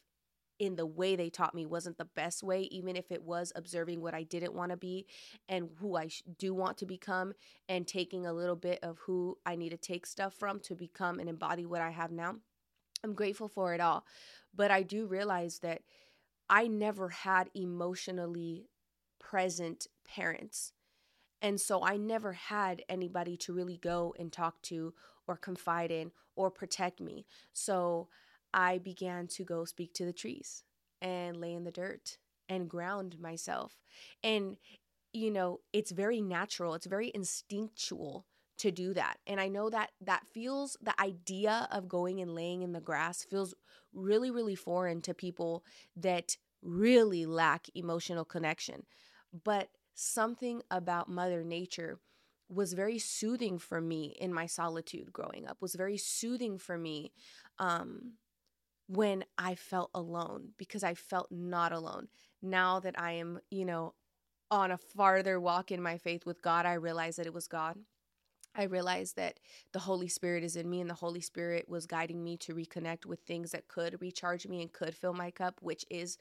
in 0.59 0.77
the 0.77 0.87
way 0.87 1.17
they 1.17 1.31
taught 1.31 1.55
me 1.55 1.67
wasn't 1.67 1.99
the 1.99 2.05
best 2.05 2.43
way, 2.43 2.63
even 2.63 2.97
if 2.97 3.11
it 3.11 3.23
was 3.23 3.53
observing 3.55 4.01
what 4.01 4.15
I 4.15 4.23
didn't 4.25 4.55
want 4.55 4.71
to 4.71 4.77
be 4.77 5.07
and 5.49 5.69
who 5.79 5.97
I 5.97 6.09
do 6.39 6.53
want 6.53 6.79
to 6.79 6.87
become, 6.87 7.33
and 7.69 7.87
taking 7.87 8.27
a 8.27 8.33
little 8.33 8.57
bit 8.57 8.81
of 8.83 8.99
who 8.99 9.39
I 9.47 9.57
need 9.57 9.71
to 9.71 9.77
take 9.77 10.07
stuff 10.07 10.35
from 10.35 10.61
to 10.61 10.75
become 10.75 11.21
and 11.21 11.29
embody 11.29 11.65
what 11.67 11.81
I 11.81 11.91
have 11.91 12.11
now. 12.11 12.37
I'm 13.05 13.15
grateful 13.15 13.49
for 13.49 13.75
it 13.75 13.81
all. 13.81 14.05
But 14.55 14.71
I 14.71 14.83
do 14.83 15.07
realize 15.07 15.61
that 15.61 15.83
I 16.51 16.67
never 16.67 17.11
had 17.11 17.51
emotionally 17.55 18.67
present 19.21 19.87
parents. 20.05 20.73
And 21.41 21.61
so 21.61 21.85
I 21.85 21.97
never 21.97 22.33
had 22.33 22.83
anybody 22.89 23.37
to 23.39 23.53
really 23.53 23.77
go 23.77 24.15
and 24.19 24.33
talk 24.33 24.61
to 24.63 24.95
or 25.29 25.37
confide 25.37 25.91
in 25.91 26.11
or 26.35 26.51
protect 26.51 27.01
me. 27.01 27.27
So 27.53 28.09
I 28.53 28.79
began 28.79 29.27
to 29.29 29.45
go 29.45 29.65
speak 29.65 29.95
to 29.95 30.05
the 30.05 30.13
trees 30.13 30.65
and 31.01 31.37
lay 31.37 31.55
in 31.55 31.65
the 31.65 31.71
dirt 31.71 32.19
and 32.49 32.69
ground 32.69 33.19
myself. 33.21 33.79
And, 34.23 34.57
you 35.13 35.31
know, 35.31 35.61
it's 35.73 35.91
very 35.91 36.21
natural, 36.21 36.75
it's 36.75 36.87
very 36.87 37.11
instinctual 37.15 38.27
to 38.59 38.71
do 38.71 38.93
that. 38.95 39.19
And 39.27 39.41
I 39.41 39.49
know 39.49 39.71
that 39.71 39.91
that 40.01 40.27
feels 40.27 40.77
the 40.83 41.01
idea 41.01 41.69
of 41.71 41.89
going 41.89 42.21
and 42.21 42.35
laying 42.35 42.63
in 42.63 42.73
the 42.73 42.81
grass 42.81 43.25
feels 43.25 43.55
really, 43.95 44.31
really 44.31 44.57
foreign 44.57 45.01
to 45.03 45.15
people 45.15 45.65
that 45.97 46.37
really 46.63 47.25
lack 47.27 47.67
emotional 47.75 48.25
connection. 48.25 48.85
But 49.45 49.69
something 49.95 50.63
about 50.71 51.09
Mother 51.09 51.45
Nature 51.45 52.01
was 52.49 52.73
very 52.73 52.99
soothing 52.99 53.59
for 53.59 53.81
me 53.81 54.17
in 54.19 54.33
my 54.33 54.47
solitude 54.47 55.13
growing 55.13 55.47
up, 55.47 55.59
was 55.61 55.75
very 55.75 55.99
soothing 55.99 56.59
for 56.59 56.79
me 56.79 57.13
um, 57.59 58.15
when 58.89 59.25
I 59.37 59.55
felt 59.55 59.91
alone 59.95 60.51
because 60.57 60.83
I 60.83 60.95
felt 60.95 61.31
not 61.31 61.73
alone. 61.73 62.09
Now 62.43 62.81
that 62.81 62.99
I 62.99 63.13
am, 63.13 63.39
you 63.51 63.65
know, 63.65 63.95
on 64.51 64.71
a 64.71 64.79
farther 64.79 65.39
walk 65.39 65.71
in 65.71 65.83
my 65.83 65.99
faith 65.99 66.25
with 66.25 66.43
God, 66.43 66.65
I 66.67 66.75
realized 66.75 67.19
that 67.19 67.27
it 67.27 67.35
was 67.35 67.47
God. 67.47 67.77
I 68.57 68.65
realized 68.65 69.17
that 69.17 69.39
the 69.73 69.79
Holy 69.79 70.09
Spirit 70.09 70.43
is 70.43 70.57
in 70.57 70.69
me 70.69 70.81
and 70.81 70.89
the 70.89 70.95
Holy 70.95 71.21
Spirit 71.21 71.69
was 71.69 71.87
guiding 71.87 72.25
me 72.25 72.37
to 72.39 72.55
reconnect 72.55 73.05
with 73.05 73.21
things 73.21 73.53
that 73.53 73.69
could 73.69 74.01
recharge 74.01 74.49
me 74.49 74.63
and 74.63 74.73
could 74.73 74.95
fill 74.95 75.13
my 75.13 75.31
cup, 75.31 75.59
which 75.61 75.85
is 75.91 76.19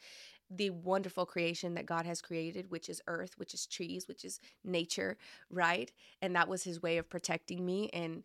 the 0.49 0.69
wonderful 0.69 1.25
creation 1.25 1.73
that 1.73 1.85
God 1.85 2.05
has 2.05 2.21
created, 2.21 2.69
which 2.69 2.89
is 2.89 3.01
earth, 3.07 3.33
which 3.37 3.53
is 3.53 3.65
trees, 3.65 4.07
which 4.07 4.23
is 4.23 4.39
nature, 4.63 5.17
right? 5.49 5.91
And 6.21 6.35
that 6.35 6.47
was 6.47 6.63
his 6.63 6.81
way 6.81 6.97
of 6.97 7.09
protecting 7.09 7.65
me 7.65 7.89
and 7.91 8.23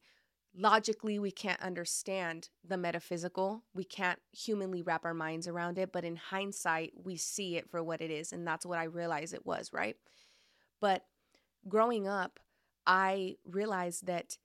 logically 0.56 1.18
we 1.18 1.30
can't 1.30 1.60
understand 1.62 2.50
the 2.66 2.76
metaphysical 2.76 3.64
we 3.74 3.84
can't 3.84 4.18
humanly 4.32 4.82
wrap 4.82 5.04
our 5.04 5.14
minds 5.14 5.48
around 5.48 5.78
it 5.78 5.92
but 5.92 6.04
in 6.04 6.16
hindsight 6.16 6.92
we 7.02 7.16
see 7.16 7.56
it 7.56 7.70
for 7.70 7.82
what 7.82 8.02
it 8.02 8.10
is 8.10 8.32
and 8.32 8.46
that's 8.46 8.66
what 8.66 8.78
i 8.78 8.84
realized 8.84 9.32
it 9.32 9.46
was 9.46 9.72
right 9.72 9.96
but 10.80 11.06
growing 11.68 12.06
up 12.06 12.38
i 12.86 13.34
realized 13.46 14.06
that 14.06 14.36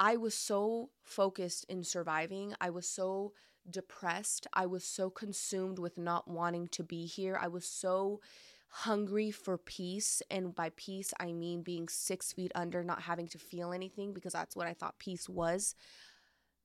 I 0.00 0.16
was 0.16 0.34
so 0.34 0.88
focused 1.02 1.66
in 1.68 1.84
surviving. 1.84 2.54
I 2.58 2.70
was 2.70 2.88
so 2.88 3.34
depressed. 3.68 4.46
I 4.54 4.64
was 4.64 4.82
so 4.82 5.10
consumed 5.10 5.78
with 5.78 5.98
not 5.98 6.26
wanting 6.26 6.68
to 6.68 6.82
be 6.82 7.04
here. 7.04 7.38
I 7.38 7.48
was 7.48 7.66
so 7.66 8.22
hungry 8.70 9.30
for 9.30 9.58
peace. 9.58 10.22
And 10.30 10.54
by 10.54 10.70
peace, 10.76 11.12
I 11.18 11.32
mean 11.32 11.62
being 11.62 11.88
six 11.88 12.32
feet 12.32 12.52
under, 12.54 12.82
not 12.82 13.02
having 13.02 13.28
to 13.28 13.38
feel 13.38 13.72
anything, 13.72 14.12
because 14.12 14.32
that's 14.32 14.56
what 14.56 14.66
I 14.66 14.74
thought 14.74 14.98
peace 14.98 15.28
was. 15.28 15.74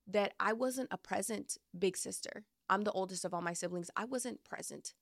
That 0.07 0.33
I 0.39 0.53
wasn't 0.53 0.89
a 0.91 0.97
present 0.97 1.57
big 1.77 1.97
sister. 1.97 2.45
I'm 2.69 2.83
the 2.83 2.91
oldest 2.91 3.25
of 3.25 3.33
all 3.33 3.41
my 3.41 3.53
siblings. 3.53 3.89
I 3.95 4.05
wasn't 4.05 4.43
present. 4.43 4.93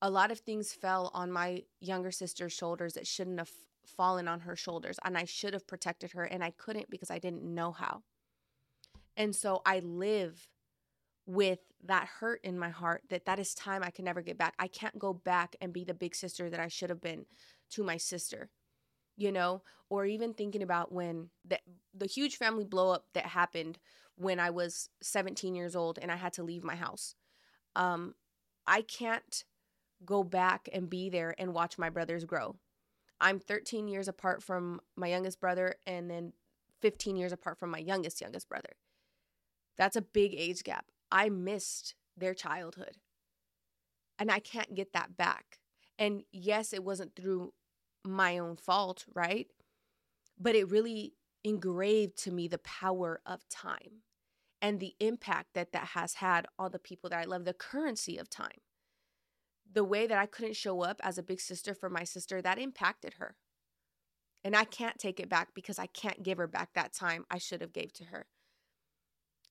A 0.00 0.10
lot 0.10 0.30
of 0.30 0.40
things 0.40 0.72
fell 0.72 1.10
on 1.14 1.32
my 1.32 1.62
younger 1.80 2.10
sister's 2.10 2.52
shoulders 2.52 2.94
that 2.94 3.06
shouldn't 3.06 3.38
have 3.38 3.50
fallen 3.84 4.28
on 4.28 4.40
her 4.40 4.56
shoulders. 4.56 4.98
And 5.04 5.18
I 5.18 5.24
should 5.24 5.52
have 5.52 5.66
protected 5.66 6.12
her, 6.12 6.24
and 6.24 6.44
I 6.44 6.50
couldn't 6.50 6.90
because 6.90 7.10
I 7.10 7.18
didn't 7.18 7.42
know 7.42 7.72
how. 7.72 8.02
And 9.16 9.34
so 9.34 9.62
I 9.64 9.80
live 9.80 10.48
with 11.26 11.60
that 11.84 12.08
hurt 12.20 12.40
in 12.42 12.58
my 12.58 12.70
heart 12.70 13.02
that 13.10 13.26
that 13.26 13.38
is 13.38 13.54
time 13.54 13.82
I 13.82 13.90
can 13.90 14.04
never 14.04 14.22
get 14.22 14.38
back. 14.38 14.54
I 14.58 14.68
can't 14.68 14.98
go 14.98 15.12
back 15.12 15.56
and 15.60 15.72
be 15.72 15.84
the 15.84 15.94
big 15.94 16.14
sister 16.14 16.50
that 16.50 16.60
I 16.60 16.68
should 16.68 16.90
have 16.90 17.00
been 17.00 17.26
to 17.70 17.82
my 17.82 17.96
sister. 17.96 18.50
You 19.16 19.30
know, 19.30 19.62
or 19.88 20.06
even 20.06 20.34
thinking 20.34 20.62
about 20.62 20.90
when 20.90 21.30
the 21.44 21.60
the 21.94 22.06
huge 22.06 22.36
family 22.36 22.64
blow 22.64 22.90
up 22.90 23.06
that 23.14 23.26
happened 23.26 23.78
when 24.16 24.40
I 24.40 24.50
was 24.50 24.88
17 25.02 25.54
years 25.54 25.76
old 25.76 25.98
and 26.00 26.10
I 26.10 26.16
had 26.16 26.32
to 26.34 26.42
leave 26.42 26.64
my 26.64 26.74
house. 26.74 27.14
Um 27.76 28.14
I 28.66 28.82
can't 28.82 29.44
go 30.04 30.24
back 30.24 30.68
and 30.72 30.90
be 30.90 31.10
there 31.10 31.34
and 31.38 31.54
watch 31.54 31.78
my 31.78 31.90
brothers 31.90 32.24
grow. 32.24 32.56
I'm 33.20 33.38
13 33.38 33.88
years 33.88 34.08
apart 34.08 34.42
from 34.42 34.80
my 34.96 35.06
youngest 35.06 35.40
brother 35.40 35.76
and 35.86 36.10
then 36.10 36.32
15 36.80 37.16
years 37.16 37.32
apart 37.32 37.58
from 37.58 37.70
my 37.70 37.78
youngest 37.78 38.20
youngest 38.20 38.48
brother. 38.48 38.76
That's 39.76 39.96
a 39.96 40.02
big 40.02 40.34
age 40.36 40.62
gap. 40.64 40.86
I 41.10 41.28
missed 41.28 41.94
their 42.16 42.34
childhood. 42.34 42.96
And 44.18 44.30
I 44.30 44.38
can't 44.38 44.74
get 44.74 44.92
that 44.92 45.16
back. 45.16 45.58
And 45.98 46.22
yes, 46.32 46.72
it 46.72 46.84
wasn't 46.84 47.16
through 47.16 47.52
my 48.04 48.38
own 48.38 48.56
fault, 48.56 49.04
right? 49.14 49.48
But 50.38 50.54
it 50.54 50.70
really 50.70 51.14
engraved 51.42 52.16
to 52.18 52.32
me 52.32 52.48
the 52.48 52.58
power 52.58 53.20
of 53.26 53.48
time 53.48 54.02
and 54.62 54.80
the 54.80 54.94
impact 54.98 55.48
that 55.54 55.72
that 55.72 55.88
has 55.88 56.14
had 56.14 56.46
on 56.58 56.72
the 56.72 56.78
people 56.78 57.10
that 57.10 57.20
I 57.20 57.24
love, 57.24 57.44
the 57.44 57.52
currency 57.52 58.16
of 58.16 58.30
time. 58.30 58.60
The 59.70 59.84
way 59.84 60.06
that 60.06 60.18
I 60.18 60.26
couldn't 60.26 60.56
show 60.56 60.82
up 60.82 61.00
as 61.02 61.18
a 61.18 61.22
big 61.22 61.40
sister 61.40 61.74
for 61.74 61.90
my 61.90 62.04
sister, 62.04 62.40
that 62.40 62.58
impacted 62.58 63.14
her. 63.14 63.36
And 64.44 64.54
I 64.54 64.64
can't 64.64 64.98
take 64.98 65.18
it 65.18 65.28
back 65.28 65.48
because 65.54 65.78
I 65.78 65.86
can't 65.86 66.22
give 66.22 66.38
her 66.38 66.46
back 66.46 66.70
that 66.74 66.92
time 66.92 67.24
I 67.30 67.38
should 67.38 67.60
have 67.60 67.72
gave 67.72 67.92
to 67.94 68.04
her 68.04 68.26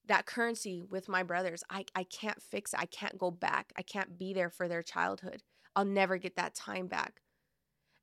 that 0.08 0.26
currency 0.26 0.82
with 0.82 1.08
my 1.08 1.24
brothers 1.24 1.64
i 1.70 1.86
i 1.96 2.04
can't 2.04 2.42
fix 2.42 2.74
it 2.74 2.80
i 2.80 2.86
can't 2.86 3.18
go 3.18 3.32
back 3.32 3.72
i 3.78 3.82
can't 3.82 4.18
be 4.18 4.34
there 4.34 4.50
for 4.50 4.68
their 4.68 4.84
childhood 4.84 5.42
i'll 5.76 5.86
never 5.86 6.18
get 6.18 6.36
that 6.36 6.56
time 6.56 6.88
back. 6.88 7.22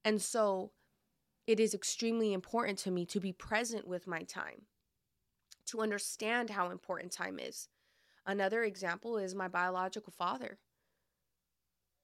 And 0.04 0.20
so 0.20 0.72
it 1.46 1.60
is 1.60 1.74
extremely 1.74 2.32
important 2.32 2.78
to 2.80 2.90
me 2.90 3.04
to 3.06 3.20
be 3.20 3.32
present 3.32 3.86
with 3.86 4.06
my 4.06 4.22
time 4.22 4.62
to 5.66 5.80
understand 5.80 6.50
how 6.50 6.70
important 6.70 7.12
time 7.12 7.38
is. 7.38 7.68
Another 8.26 8.62
example 8.62 9.18
is 9.18 9.34
my 9.34 9.48
biological 9.48 10.12
father. 10.16 10.58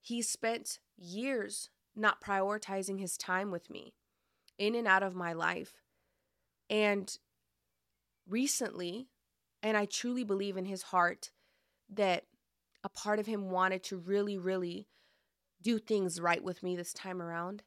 He 0.00 0.22
spent 0.22 0.78
years 0.96 1.70
not 1.94 2.20
prioritizing 2.20 3.00
his 3.00 3.16
time 3.16 3.50
with 3.50 3.70
me 3.70 3.94
in 4.58 4.74
and 4.74 4.86
out 4.86 5.02
of 5.02 5.14
my 5.14 5.32
life. 5.32 5.74
And 6.68 7.16
recently 8.28 9.08
and 9.66 9.76
I 9.76 9.84
truly 9.84 10.22
believe 10.22 10.56
in 10.56 10.64
his 10.64 10.84
heart 10.84 11.32
that 11.92 12.22
a 12.84 12.88
part 12.88 13.18
of 13.18 13.26
him 13.26 13.50
wanted 13.50 13.82
to 13.82 13.96
really, 13.96 14.38
really 14.38 14.86
do 15.60 15.80
things 15.80 16.20
right 16.20 16.42
with 16.42 16.62
me 16.62 16.76
this 16.76 16.92
time 16.92 17.20
around. 17.20 17.64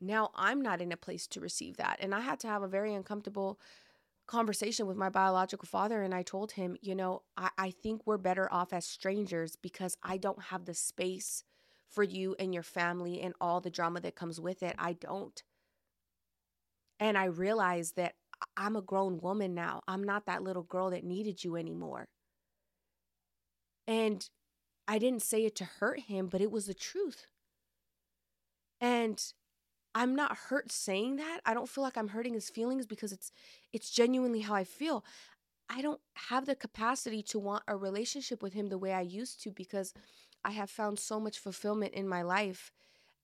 Now 0.00 0.32
I'm 0.34 0.60
not 0.60 0.82
in 0.82 0.90
a 0.90 0.96
place 0.96 1.28
to 1.28 1.40
receive 1.40 1.76
that. 1.76 1.98
And 2.00 2.12
I 2.12 2.18
had 2.18 2.40
to 2.40 2.48
have 2.48 2.64
a 2.64 2.68
very 2.68 2.92
uncomfortable 2.92 3.60
conversation 4.26 4.88
with 4.88 4.96
my 4.96 5.08
biological 5.08 5.68
father. 5.68 6.02
And 6.02 6.12
I 6.12 6.22
told 6.22 6.50
him, 6.50 6.76
you 6.82 6.96
know, 6.96 7.22
I, 7.36 7.50
I 7.56 7.70
think 7.70 8.02
we're 8.04 8.18
better 8.18 8.52
off 8.52 8.72
as 8.72 8.84
strangers 8.84 9.54
because 9.54 9.96
I 10.02 10.16
don't 10.16 10.42
have 10.46 10.64
the 10.64 10.74
space 10.74 11.44
for 11.88 12.02
you 12.02 12.34
and 12.40 12.52
your 12.52 12.64
family 12.64 13.20
and 13.22 13.34
all 13.40 13.60
the 13.60 13.70
drama 13.70 14.00
that 14.00 14.16
comes 14.16 14.40
with 14.40 14.64
it. 14.64 14.74
I 14.80 14.94
don't. 14.94 15.40
And 16.98 17.16
I 17.16 17.26
realized 17.26 17.94
that 17.94 18.16
I'm 18.56 18.76
a 18.76 18.82
grown 18.82 19.20
woman 19.20 19.54
now. 19.54 19.82
I'm 19.88 20.04
not 20.04 20.26
that 20.26 20.42
little 20.42 20.62
girl 20.62 20.90
that 20.90 21.04
needed 21.04 21.44
you 21.44 21.56
anymore. 21.56 22.08
And 23.86 24.28
I 24.88 24.98
didn't 24.98 25.22
say 25.22 25.44
it 25.44 25.56
to 25.56 25.64
hurt 25.64 26.00
him, 26.00 26.28
but 26.28 26.40
it 26.40 26.50
was 26.50 26.66
the 26.66 26.74
truth. 26.74 27.26
And 28.80 29.22
I'm 29.94 30.14
not 30.14 30.36
hurt 30.36 30.70
saying 30.70 31.16
that. 31.16 31.40
I 31.46 31.54
don't 31.54 31.68
feel 31.68 31.82
like 31.82 31.96
I'm 31.96 32.08
hurting 32.08 32.34
his 32.34 32.50
feelings 32.50 32.86
because 32.86 33.12
it's 33.12 33.32
it's 33.72 33.90
genuinely 33.90 34.40
how 34.40 34.54
I 34.54 34.64
feel. 34.64 35.04
I 35.68 35.82
don't 35.82 36.00
have 36.14 36.46
the 36.46 36.54
capacity 36.54 37.22
to 37.24 37.38
want 37.38 37.64
a 37.66 37.76
relationship 37.76 38.42
with 38.42 38.52
him 38.52 38.68
the 38.68 38.78
way 38.78 38.92
I 38.92 39.00
used 39.00 39.42
to 39.42 39.50
because 39.50 39.94
I 40.44 40.50
have 40.52 40.70
found 40.70 40.98
so 40.98 41.18
much 41.18 41.38
fulfillment 41.38 41.94
in 41.94 42.08
my 42.08 42.22
life 42.22 42.72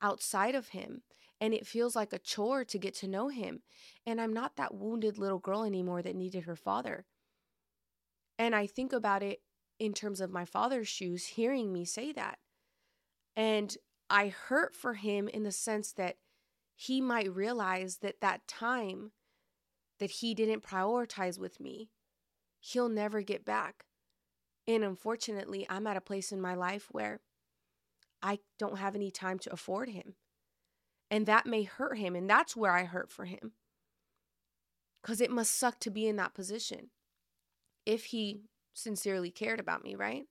outside 0.00 0.54
of 0.54 0.68
him 0.68 1.02
and 1.42 1.52
it 1.52 1.66
feels 1.66 1.96
like 1.96 2.12
a 2.12 2.20
chore 2.20 2.64
to 2.64 2.78
get 2.78 2.94
to 2.94 3.08
know 3.08 3.26
him. 3.26 3.62
And 4.06 4.20
I'm 4.20 4.32
not 4.32 4.54
that 4.54 4.76
wounded 4.76 5.18
little 5.18 5.40
girl 5.40 5.64
anymore 5.64 6.00
that 6.00 6.14
needed 6.14 6.44
her 6.44 6.54
father. 6.54 7.04
And 8.38 8.54
I 8.54 8.68
think 8.68 8.92
about 8.92 9.24
it 9.24 9.40
in 9.80 9.92
terms 9.92 10.20
of 10.20 10.30
my 10.30 10.44
father's 10.44 10.86
shoes, 10.86 11.26
hearing 11.26 11.72
me 11.72 11.84
say 11.84 12.12
that. 12.12 12.38
And 13.34 13.76
I 14.08 14.28
hurt 14.28 14.76
for 14.76 14.94
him 14.94 15.26
in 15.26 15.42
the 15.42 15.50
sense 15.50 15.90
that 15.94 16.18
he 16.76 17.00
might 17.00 17.34
realize 17.34 17.96
that 18.02 18.20
that 18.20 18.46
time 18.46 19.10
that 19.98 20.12
he 20.12 20.34
didn't 20.34 20.62
prioritize 20.62 21.40
with 21.40 21.58
me, 21.58 21.90
he'll 22.60 22.88
never 22.88 23.20
get 23.20 23.44
back. 23.44 23.84
And 24.68 24.84
unfortunately, 24.84 25.66
I'm 25.68 25.88
at 25.88 25.96
a 25.96 26.00
place 26.00 26.30
in 26.30 26.40
my 26.40 26.54
life 26.54 26.86
where 26.92 27.18
I 28.22 28.38
don't 28.60 28.78
have 28.78 28.94
any 28.94 29.10
time 29.10 29.40
to 29.40 29.52
afford 29.52 29.88
him. 29.88 30.14
And 31.12 31.26
that 31.26 31.44
may 31.44 31.64
hurt 31.64 31.98
him. 31.98 32.16
And 32.16 32.28
that's 32.28 32.56
where 32.56 32.72
I 32.72 32.84
hurt 32.84 33.12
for 33.12 33.26
him. 33.26 33.52
Because 35.02 35.20
it 35.20 35.30
must 35.30 35.54
suck 35.54 35.78
to 35.80 35.90
be 35.90 36.08
in 36.08 36.16
that 36.16 36.32
position 36.32 36.88
if 37.84 38.06
he 38.06 38.44
sincerely 38.72 39.30
cared 39.30 39.60
about 39.60 39.84
me, 39.84 39.94
right? 39.94 40.24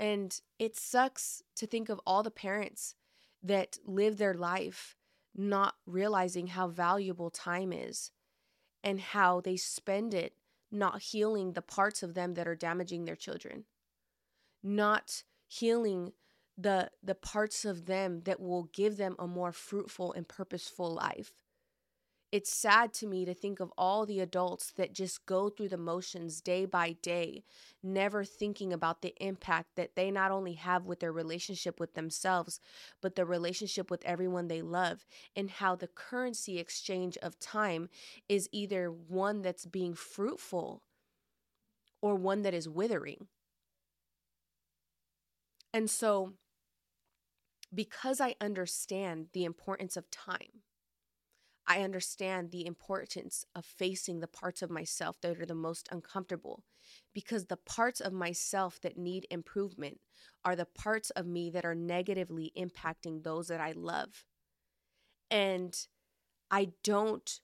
And 0.00 0.38
it 0.58 0.74
sucks 0.76 1.44
to 1.54 1.68
think 1.68 1.88
of 1.88 2.00
all 2.04 2.24
the 2.24 2.32
parents 2.32 2.96
that 3.44 3.78
live 3.86 4.18
their 4.18 4.34
life 4.34 4.96
not 5.36 5.76
realizing 5.86 6.48
how 6.48 6.66
valuable 6.66 7.30
time 7.30 7.72
is 7.72 8.10
and 8.82 8.98
how 8.98 9.40
they 9.40 9.56
spend 9.56 10.14
it 10.14 10.32
not 10.72 11.00
healing 11.00 11.52
the 11.52 11.62
parts 11.62 12.02
of 12.02 12.14
them 12.14 12.34
that 12.34 12.48
are 12.48 12.56
damaging 12.56 13.04
their 13.04 13.14
children, 13.14 13.64
not 14.64 15.22
healing 15.46 16.12
the 16.58 16.90
the 17.02 17.14
parts 17.14 17.64
of 17.64 17.86
them 17.86 18.22
that 18.24 18.40
will 18.40 18.64
give 18.72 18.96
them 18.96 19.14
a 19.18 19.26
more 19.26 19.52
fruitful 19.52 20.12
and 20.12 20.28
purposeful 20.28 20.92
life. 20.92 21.32
It's 22.30 22.52
sad 22.52 22.92
to 22.94 23.06
me 23.06 23.24
to 23.24 23.32
think 23.32 23.58
of 23.58 23.72
all 23.78 24.04
the 24.04 24.20
adults 24.20 24.70
that 24.72 24.92
just 24.92 25.24
go 25.24 25.48
through 25.48 25.70
the 25.70 25.78
motions 25.78 26.42
day 26.42 26.66
by 26.66 26.92
day, 27.00 27.42
never 27.82 28.22
thinking 28.22 28.70
about 28.70 29.00
the 29.00 29.14
impact 29.18 29.76
that 29.76 29.96
they 29.96 30.10
not 30.10 30.30
only 30.30 30.52
have 30.52 30.84
with 30.84 31.00
their 31.00 31.12
relationship 31.12 31.80
with 31.80 31.94
themselves, 31.94 32.60
but 33.00 33.16
the 33.16 33.24
relationship 33.24 33.90
with 33.90 34.04
everyone 34.04 34.48
they 34.48 34.60
love, 34.60 35.06
and 35.34 35.48
how 35.48 35.74
the 35.74 35.86
currency 35.88 36.58
exchange 36.58 37.16
of 37.22 37.38
time 37.40 37.88
is 38.28 38.46
either 38.52 38.90
one 38.90 39.40
that's 39.40 39.64
being 39.64 39.94
fruitful 39.94 40.82
or 42.02 42.14
one 42.14 42.42
that 42.42 42.52
is 42.52 42.68
withering. 42.68 43.26
And 45.72 45.88
so, 45.88 46.34
because 47.74 48.20
I 48.20 48.34
understand 48.40 49.28
the 49.32 49.44
importance 49.44 49.96
of 49.96 50.10
time, 50.10 50.62
I 51.66 51.82
understand 51.82 52.50
the 52.50 52.64
importance 52.64 53.44
of 53.54 53.64
facing 53.64 54.20
the 54.20 54.26
parts 54.26 54.62
of 54.62 54.70
myself 54.70 55.20
that 55.20 55.38
are 55.38 55.46
the 55.46 55.54
most 55.54 55.86
uncomfortable 55.92 56.64
because 57.12 57.44
the 57.44 57.58
parts 57.58 58.00
of 58.00 58.14
myself 58.14 58.80
that 58.80 58.96
need 58.96 59.26
improvement 59.30 60.00
are 60.46 60.56
the 60.56 60.64
parts 60.64 61.10
of 61.10 61.26
me 61.26 61.50
that 61.50 61.66
are 61.66 61.74
negatively 61.74 62.52
impacting 62.56 63.22
those 63.22 63.48
that 63.48 63.60
I 63.60 63.72
love. 63.72 64.24
And 65.30 65.76
I 66.50 66.70
don't 66.82 67.40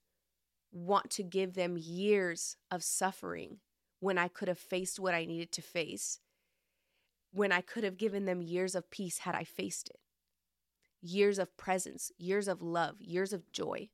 want 0.73 1.11
to 1.11 1.23
give 1.23 1.53
them 1.53 1.77
years 1.77 2.57
of 2.71 2.83
suffering 2.83 3.59
when 4.01 4.17
I 4.17 4.29
could 4.29 4.49
have 4.49 4.59
faced 4.59 4.99
what 4.99 5.15
I 5.15 5.27
needed 5.27 5.53
to 5.53 5.63
face, 5.63 6.21
when 7.31 7.53
I 7.53 7.61
could 7.61 7.85
have 7.85 7.99
given 7.99 8.25
them 8.25 8.41
years 8.41 8.75
of 8.75 8.91
peace 8.91 9.19
had 9.19 9.35
I 9.35 9.45
faced 9.45 9.91
it 9.91 10.01
years 11.05 11.39
of 11.39 11.57
presence, 11.57 12.11
years 12.19 12.49
of 12.49 12.63
love, 12.63 13.01
years 13.01 13.33
of 13.33 13.53
joy. 13.53 13.89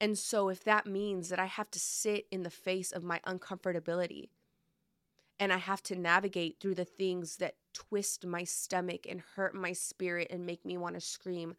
And 0.00 0.18
so, 0.18 0.48
if 0.48 0.64
that 0.64 0.86
means 0.86 1.28
that 1.28 1.38
I 1.38 1.46
have 1.46 1.70
to 1.70 1.78
sit 1.78 2.26
in 2.30 2.42
the 2.42 2.50
face 2.50 2.92
of 2.92 3.04
my 3.04 3.20
uncomfortability 3.26 4.30
and 5.38 5.52
I 5.52 5.58
have 5.58 5.82
to 5.84 5.96
navigate 5.96 6.58
through 6.60 6.76
the 6.76 6.84
things 6.84 7.36
that 7.36 7.56
twist 7.74 8.26
my 8.26 8.44
stomach 8.44 9.06
and 9.08 9.22
hurt 9.34 9.54
my 9.54 9.72
spirit 9.72 10.28
and 10.30 10.46
make 10.46 10.64
me 10.64 10.78
want 10.78 10.94
to 10.94 11.00
scream, 11.00 11.54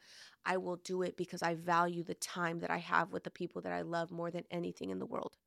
I 0.46 0.58
will 0.58 0.78
do 0.78 1.04
it 1.04 1.16
because 1.16 1.44
I 1.44 1.54
value 1.54 2.04
the 2.04 2.16
time 2.16 2.60
that 2.60 2.72
I 2.72 2.78
have 2.78 3.12
with 3.12 3.24
the 3.24 3.30
people 3.30 3.62
that 3.62 3.72
I 3.72 3.82
love 3.82 4.12
more 4.12 4.32
than 4.32 4.46
anything 4.50 4.90
in 4.90 5.00
the 5.00 5.06
world. 5.06 5.38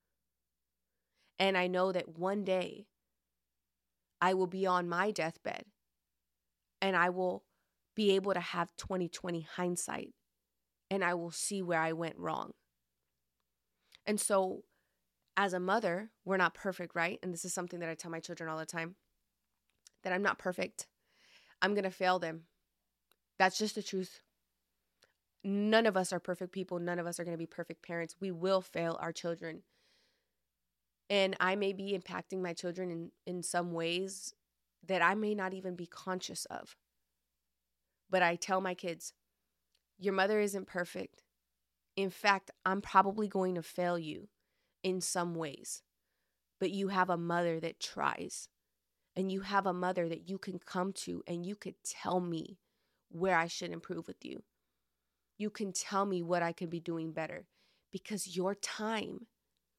And 1.39 1.57
I 1.57 1.67
know 1.67 1.91
that 1.91 2.19
one 2.19 2.45
day 2.45 2.87
I 4.21 4.35
will 4.35 4.47
be 4.47 4.67
on 4.67 4.89
my 4.89 5.11
deathbed 5.11 5.65
and 6.81 6.97
I 6.97 7.11
will 7.11 7.45
be 7.95 8.15
able 8.15 8.35
to 8.35 8.41
have 8.41 8.77
2020 8.77 9.47
hindsight 9.57 10.11
and 10.91 11.05
I 11.05 11.15
will 11.15 11.31
see 11.31 11.63
where 11.63 11.81
I 11.81 11.93
went 11.93 12.19
wrong. 12.19 12.53
And 14.07 14.21
so, 14.21 14.65
as 15.37 15.53
a 15.53 15.61
mother, 15.61 16.11
we're 16.25 16.37
not 16.37 16.55
perfect, 16.55 16.95
right? 16.95 17.19
And 17.23 17.33
this 17.33 17.45
is 17.45 17.55
something 17.55 17.81
that 17.81 17.89
I 17.89 17.95
tell 17.95 18.11
my 18.11 18.21
children 18.21 18.51
all 18.51 18.59
the 18.59 18.67
time 18.67 18.97
that 20.03 20.13
I'm 20.13 20.23
not 20.23 20.39
perfect. 20.39 20.87
I'm 21.63 21.75
going 21.75 21.85
to 21.85 21.91
fail 21.91 22.19
them. 22.19 22.43
That's 23.39 23.59
just 23.59 23.75
the 23.75 23.83
truth. 23.83 24.21
None 25.45 25.87
of 25.87 25.97
us 25.97 26.13
are 26.13 26.21
perfect 26.21 26.53
people. 26.53 26.79
None 26.79 26.99
of 26.99 27.07
us 27.07 27.21
are 27.21 27.25
going 27.25 27.35
to 27.35 27.39
be 27.39 27.47
perfect 27.47 27.83
parents. 27.83 28.17
We 28.21 28.31
will 28.31 28.61
fail 28.61 28.99
our 29.01 29.13
children. 29.13 29.63
And 31.09 31.37
I 31.41 31.57
may 31.57 31.73
be 31.73 31.99
impacting 31.99 32.41
my 32.41 32.53
children 32.53 32.91
in, 32.91 33.11
in 33.27 33.43
some 33.43 33.73
ways 33.73 34.35
that 34.87 35.03
I 35.03 35.15
may 35.15 35.35
not 35.35 35.55
even 35.55 35.75
be 35.75 35.87
conscious 35.87 36.45
of. 36.47 36.77
But 38.11 38.23
I 38.23 38.37
tell 38.37 38.61
my 38.61 38.75
kids, 38.75 39.13
your 39.99 40.15
mother 40.15 40.41
isn't 40.41 40.67
perfect. 40.67 41.23
In 41.97 42.11
fact, 42.11 42.51
I'm 42.65 42.81
probably 42.81 43.29
going 43.29 43.55
to 43.55 43.63
fail 43.63 43.99
you 43.99 44.29
in 44.83 45.01
some 45.01 45.35
ways. 45.35 45.83
But 46.59 46.71
you 46.71 46.89
have 46.89 47.11
a 47.11 47.17
mother 47.17 47.61
that 47.61 47.81
tries. 47.81 48.49
And 49.17 49.31
you 49.31 49.43
have 49.43 49.67
a 49.67 49.73
mother 49.73 50.09
that 50.09 50.29
you 50.29 50.39
can 50.39 50.59
come 50.59 50.93
to 50.95 51.23
and 51.27 51.45
you 51.45 51.57
could 51.57 51.75
tell 51.85 52.21
me 52.21 52.59
where 53.11 53.37
I 53.37 53.49
should 53.49 53.71
improve 53.71 54.07
with 54.07 54.25
you. 54.25 54.43
You 55.37 55.51
can 55.51 55.73
tell 55.73 56.07
me 56.07 56.23
what 56.23 56.43
I 56.43 56.53
could 56.53 56.71
be 56.71 56.81
doing 56.81 57.13
better 57.13 57.47
because 57.91 58.37
your 58.37 58.55
time 58.55 59.27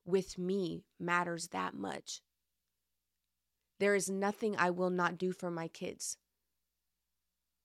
with 0.06 0.38
me 0.38 0.84
matters 1.00 1.50
that 1.50 1.74
much. 1.74 2.22
There 3.80 3.96
is 3.96 4.10
nothing 4.10 4.56
I 4.58 4.70
will 4.70 4.90
not 4.90 5.18
do 5.18 5.32
for 5.32 5.50
my 5.50 5.68
kids, 5.68 6.18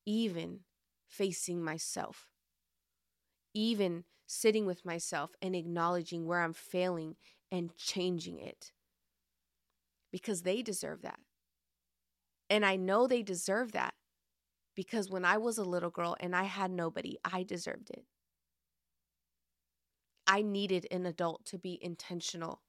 even 0.07 0.61
facing 1.09 1.63
myself, 1.63 2.29
even 3.55 4.05
sitting 4.27 4.67
with 4.67 4.85
myself 4.85 5.33
and 5.43 5.55
acknowledging 5.55 6.27
where 6.27 6.41
I'm 6.41 6.53
failing 6.53 7.17
and 7.51 7.75
changing 7.77 8.39
it 8.39 8.73
because 10.11 10.43
they 10.43 10.63
deserve 10.63 11.03
that. 11.03 11.21
And 12.49 12.65
I 12.65 12.77
know 12.77 13.07
they 13.07 13.23
deserve 13.23 13.73
that 13.73 13.95
because 14.75 15.11
when 15.11 15.25
I 15.25 15.39
was 15.39 15.59
a 15.59 15.65
little 15.65 15.91
girl 15.91 16.17
and 16.21 16.35
I 16.35 16.45
had 16.45 16.71
nobody, 16.71 17.19
I 17.25 17.43
deserved 17.43 17.91
it. 17.91 18.05
I 20.27 20.43
needed 20.43 20.87
an 20.91 21.07
adult 21.07 21.45
to 21.47 21.59
be 21.59 21.79
intentional 21.83 22.63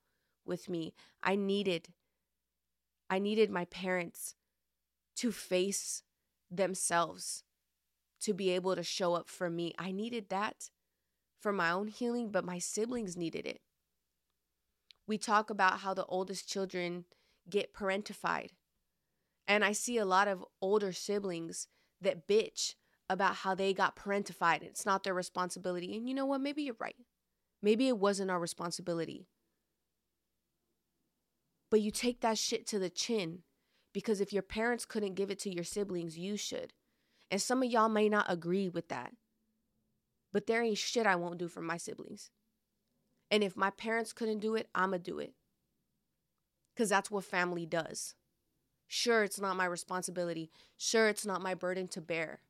with 0.46 0.70
me. 0.70 0.94
I 1.24 1.36
needed 1.36 1.90
I 3.10 3.20
needed 3.20 3.50
my 3.50 3.66
parents 3.66 4.36
to 5.18 5.32
face 5.32 6.04
themselves, 6.50 7.44
to 8.22 8.34
be 8.34 8.50
able 8.52 8.76
to 8.76 8.84
show 8.84 9.14
up 9.14 9.30
for 9.30 9.50
me. 9.50 9.74
I 9.78 9.92
needed 9.92 10.30
that 10.30 10.70
for 11.40 11.52
my 11.52 11.72
own 11.72 11.88
healing, 11.88 12.30
but 12.32 12.46
my 12.46 12.60
siblings 12.60 13.16
needed 13.16 13.46
it. 13.46 13.62
We 15.08 15.18
talk 15.18 15.50
about 15.50 15.80
how 15.80 15.94
the 15.94 16.06
oldest 16.06 16.50
children 16.50 17.06
get 17.50 17.74
parentified. 17.74 18.50
And 19.48 19.64
I 19.64 19.72
see 19.72 19.98
a 19.98 20.06
lot 20.06 20.28
of 20.28 20.44
older 20.62 20.92
siblings 20.92 21.68
that 22.02 22.28
bitch 22.28 22.76
about 23.10 23.36
how 23.36 23.56
they 23.56 23.74
got 23.74 23.96
parentified. 23.96 24.64
It's 24.64 24.86
not 24.86 25.04
their 25.04 25.14
responsibility. 25.14 25.96
And 25.96 26.10
you 26.10 26.14
know 26.14 26.26
what? 26.26 26.42
Maybe 26.42 26.64
you're 26.64 26.76
right. 26.80 26.98
Maybe 27.62 27.88
it 27.88 27.98
wasn't 27.98 28.30
our 28.30 28.40
responsibility. 28.40 29.28
But 31.70 31.82
you 31.82 31.92
take 31.92 32.22
that 32.22 32.38
shit 32.38 32.68
to 32.68 32.80
the 32.80 32.90
chin 32.90 33.44
because 33.98 34.22
if 34.22 34.32
your 34.32 34.44
parents 34.44 34.86
couldn't 34.86 35.16
give 35.16 35.32
it 35.32 35.40
to 35.40 35.52
your 35.52 35.64
siblings, 35.64 36.20
you 36.20 36.38
should. 36.38 36.72
And 37.32 37.42
some 37.42 37.64
of 37.64 37.72
y'all 37.72 37.90
may 37.90 38.10
not 38.10 38.32
agree 38.32 38.70
with 38.70 38.90
that. 38.90 39.12
But 40.32 40.46
there 40.46 40.62
ain't 40.62 40.78
shit 40.78 41.08
I 41.08 41.16
won't 41.16 41.40
do 41.40 41.48
for 41.48 41.62
my 41.62 41.78
siblings. 41.78 42.30
And 43.32 43.44
if 43.44 43.58
my 43.58 43.72
parents 43.72 44.14
couldn't 44.14 44.38
do 44.38 44.54
it, 44.54 44.70
I'ma 44.76 44.98
do 44.98 45.18
it. 45.18 45.34
Because 46.76 46.90
that's 46.90 47.10
what 47.10 47.24
family 47.24 47.66
does. 47.66 48.14
Sure, 48.86 49.24
it's 49.24 49.42
not 49.42 49.58
my 49.58 49.66
responsibility. 49.66 50.52
Sure, 50.78 51.08
it's 51.08 51.26
not 51.26 51.42
my 51.42 51.56
burden 51.56 51.88
to 51.88 52.00
bear. 52.00 52.42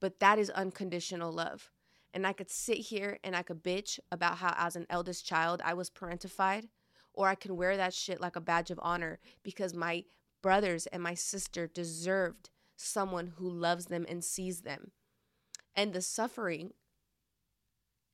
But 0.00 0.18
that 0.18 0.40
is 0.40 0.50
unconditional 0.50 1.30
love. 1.30 1.70
And 2.12 2.26
I 2.26 2.32
could 2.32 2.50
sit 2.50 2.78
here 2.78 3.20
and 3.22 3.36
I 3.36 3.44
could 3.44 3.62
bitch 3.62 4.00
about 4.10 4.38
how, 4.38 4.56
as 4.58 4.74
an 4.74 4.86
eldest 4.90 5.24
child, 5.24 5.62
I 5.64 5.74
was 5.74 5.88
parentified 5.88 6.66
or 7.14 7.28
I 7.28 7.36
can 7.36 7.56
wear 7.56 7.76
that 7.76 7.94
shit 7.94 8.20
like 8.20 8.34
a 8.34 8.40
badge 8.40 8.72
of 8.72 8.80
honor 8.82 9.20
because 9.44 9.72
my 9.72 10.02
brothers 10.48 10.86
and 10.86 11.02
my 11.02 11.12
sister 11.12 11.66
deserved 11.66 12.48
someone 12.74 13.34
who 13.36 13.46
loves 13.46 13.84
them 13.88 14.06
and 14.08 14.24
sees 14.24 14.62
them. 14.62 14.92
And 15.76 15.92
the 15.92 16.00
suffering 16.00 16.72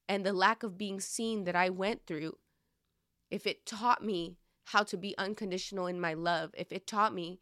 and 0.09 0.27
the 0.27 0.33
lack 0.33 0.65
of 0.65 0.77
being 0.77 0.99
seen 0.99 1.45
that 1.45 1.55
I 1.55 1.71
went 1.71 2.09
through, 2.09 2.39
if 3.31 3.47
it 3.47 3.65
taught 3.65 4.03
me 4.03 4.39
how 4.65 4.83
to 4.83 4.97
be 4.97 5.17
unconditional 5.17 5.87
in 5.87 6.01
my 6.01 6.15
love, 6.15 6.51
if 6.59 6.73
it 6.73 6.89
taught 6.89 7.15
me 7.15 7.39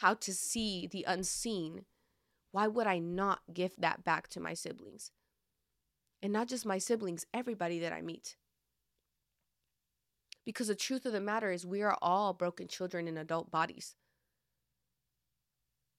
how 0.00 0.12
to 0.12 0.34
see 0.34 0.86
the 0.86 1.06
unseen, 1.08 1.86
why 2.52 2.66
would 2.66 2.86
I 2.86 2.98
not 2.98 3.40
give 3.50 3.72
that 3.78 4.04
back 4.04 4.28
to 4.28 4.38
my 4.38 4.52
siblings? 4.52 5.12
And 6.22 6.30
not 6.30 6.46
just 6.46 6.66
my 6.66 6.76
siblings, 6.76 7.24
everybody 7.32 7.78
that 7.78 7.94
I 7.94 8.02
meet. 8.02 8.36
Because 10.44 10.68
the 10.68 10.74
truth 10.74 11.06
of 11.06 11.14
the 11.14 11.22
matter 11.22 11.50
is, 11.50 11.64
we 11.64 11.80
are 11.80 11.96
all 12.02 12.34
broken 12.34 12.68
children 12.68 13.08
in 13.08 13.16
adult 13.16 13.50
bodies. 13.50 13.96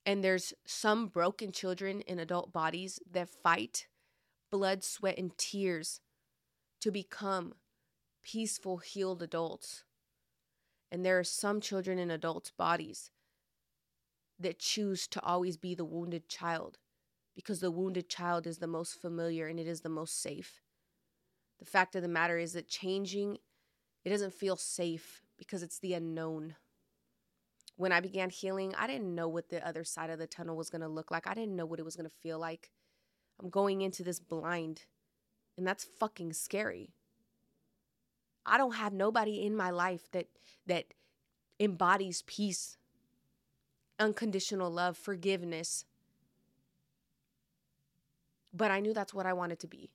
And 0.07 0.23
there's 0.23 0.53
some 0.65 1.07
broken 1.07 1.51
children 1.51 1.99
in 1.99 2.17
adult 2.17 2.53
bodies 2.53 2.97
that 3.11 3.27
fight 3.27 3.87
blood, 4.49 4.81
sweat, 4.81 5.17
and 5.17 5.37
tears 5.37 5.99
to 6.79 6.91
become 6.91 7.55
peaceful, 8.23 8.77
healed 8.77 9.21
adults. 9.21 9.83
And 10.89 11.05
there 11.05 11.19
are 11.19 11.25
some 11.25 11.59
children 11.59 11.99
in 11.99 12.09
adults' 12.09 12.51
bodies 12.51 13.11
that 14.39 14.59
choose 14.59 15.09
to 15.09 15.21
always 15.25 15.57
be 15.57 15.75
the 15.75 15.83
wounded 15.83 16.29
child 16.29 16.77
because 17.35 17.59
the 17.59 17.69
wounded 17.69 18.07
child 18.07 18.47
is 18.47 18.59
the 18.59 18.65
most 18.65 19.01
familiar 19.01 19.47
and 19.47 19.59
it 19.59 19.67
is 19.67 19.81
the 19.81 19.89
most 19.89 20.21
safe. 20.21 20.61
The 21.59 21.65
fact 21.65 21.97
of 21.97 22.01
the 22.01 22.07
matter 22.07 22.37
is 22.37 22.53
that 22.53 22.69
changing 22.69 23.39
it 24.05 24.09
doesn't 24.09 24.33
feel 24.33 24.55
safe 24.55 25.21
because 25.37 25.63
it's 25.63 25.79
the 25.79 25.93
unknown. 25.93 26.55
When 27.77 27.91
I 27.91 27.99
began 27.99 28.29
healing, 28.29 28.73
I 28.77 28.87
didn't 28.87 29.13
know 29.13 29.27
what 29.27 29.49
the 29.49 29.65
other 29.65 29.83
side 29.83 30.09
of 30.09 30.19
the 30.19 30.27
tunnel 30.27 30.57
was 30.57 30.69
going 30.69 30.81
to 30.81 30.87
look 30.87 31.11
like. 31.11 31.27
I 31.27 31.33
didn't 31.33 31.55
know 31.55 31.65
what 31.65 31.79
it 31.79 31.85
was 31.85 31.95
going 31.95 32.09
to 32.09 32.15
feel 32.21 32.39
like. 32.39 32.71
I'm 33.39 33.49
going 33.49 33.81
into 33.81 34.03
this 34.03 34.19
blind, 34.19 34.85
and 35.57 35.65
that's 35.65 35.87
fucking 35.99 36.33
scary. 36.33 36.89
I 38.45 38.57
don't 38.57 38.75
have 38.75 38.93
nobody 38.93 39.45
in 39.45 39.55
my 39.55 39.69
life 39.69 40.09
that 40.11 40.27
that 40.65 40.85
embodies 41.59 42.23
peace, 42.23 42.77
unconditional 43.99 44.71
love, 44.71 44.97
forgiveness. 44.97 45.85
But 48.53 48.71
I 48.71 48.79
knew 48.79 48.93
that's 48.93 49.13
what 49.13 49.25
I 49.25 49.33
wanted 49.33 49.59
to 49.59 49.67
be. 49.67 49.91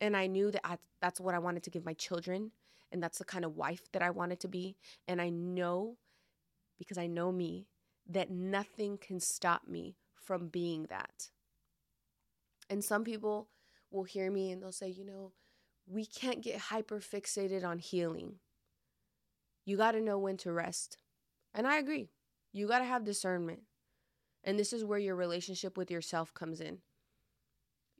And 0.00 0.16
I 0.16 0.26
knew 0.26 0.50
that 0.50 0.60
I, 0.64 0.78
that's 1.00 1.20
what 1.20 1.34
I 1.34 1.38
wanted 1.38 1.62
to 1.62 1.70
give 1.70 1.84
my 1.84 1.94
children 1.94 2.50
and 2.92 3.02
that's 3.02 3.18
the 3.18 3.24
kind 3.24 3.44
of 3.44 3.56
wife 3.56 3.90
that 3.92 4.02
I 4.02 4.10
wanted 4.10 4.38
to 4.40 4.48
be. 4.48 4.76
And 5.08 5.20
I 5.20 5.30
know, 5.30 5.96
because 6.78 6.98
I 6.98 7.06
know 7.06 7.32
me, 7.32 7.66
that 8.08 8.30
nothing 8.30 8.98
can 8.98 9.20
stop 9.20 9.68
me 9.68 9.96
from 10.14 10.48
being 10.48 10.86
that. 10.90 11.30
And 12.68 12.82
some 12.82 13.04
people 13.04 13.48
will 13.90 14.04
hear 14.04 14.30
me 14.30 14.50
and 14.50 14.62
they'll 14.62 14.72
say, 14.72 14.88
you 14.88 15.04
know, 15.04 15.32
we 15.86 16.04
can't 16.04 16.42
get 16.42 16.58
hyper 16.58 17.00
fixated 17.00 17.64
on 17.64 17.78
healing. 17.78 18.36
You 19.64 19.76
got 19.76 19.92
to 19.92 20.00
know 20.00 20.18
when 20.18 20.36
to 20.38 20.52
rest. 20.52 20.98
And 21.54 21.66
I 21.66 21.78
agree. 21.78 22.10
You 22.52 22.66
got 22.66 22.78
to 22.78 22.84
have 22.84 23.04
discernment. 23.04 23.60
And 24.44 24.58
this 24.58 24.72
is 24.72 24.84
where 24.84 24.98
your 24.98 25.14
relationship 25.14 25.76
with 25.76 25.90
yourself 25.90 26.34
comes 26.34 26.60
in 26.60 26.78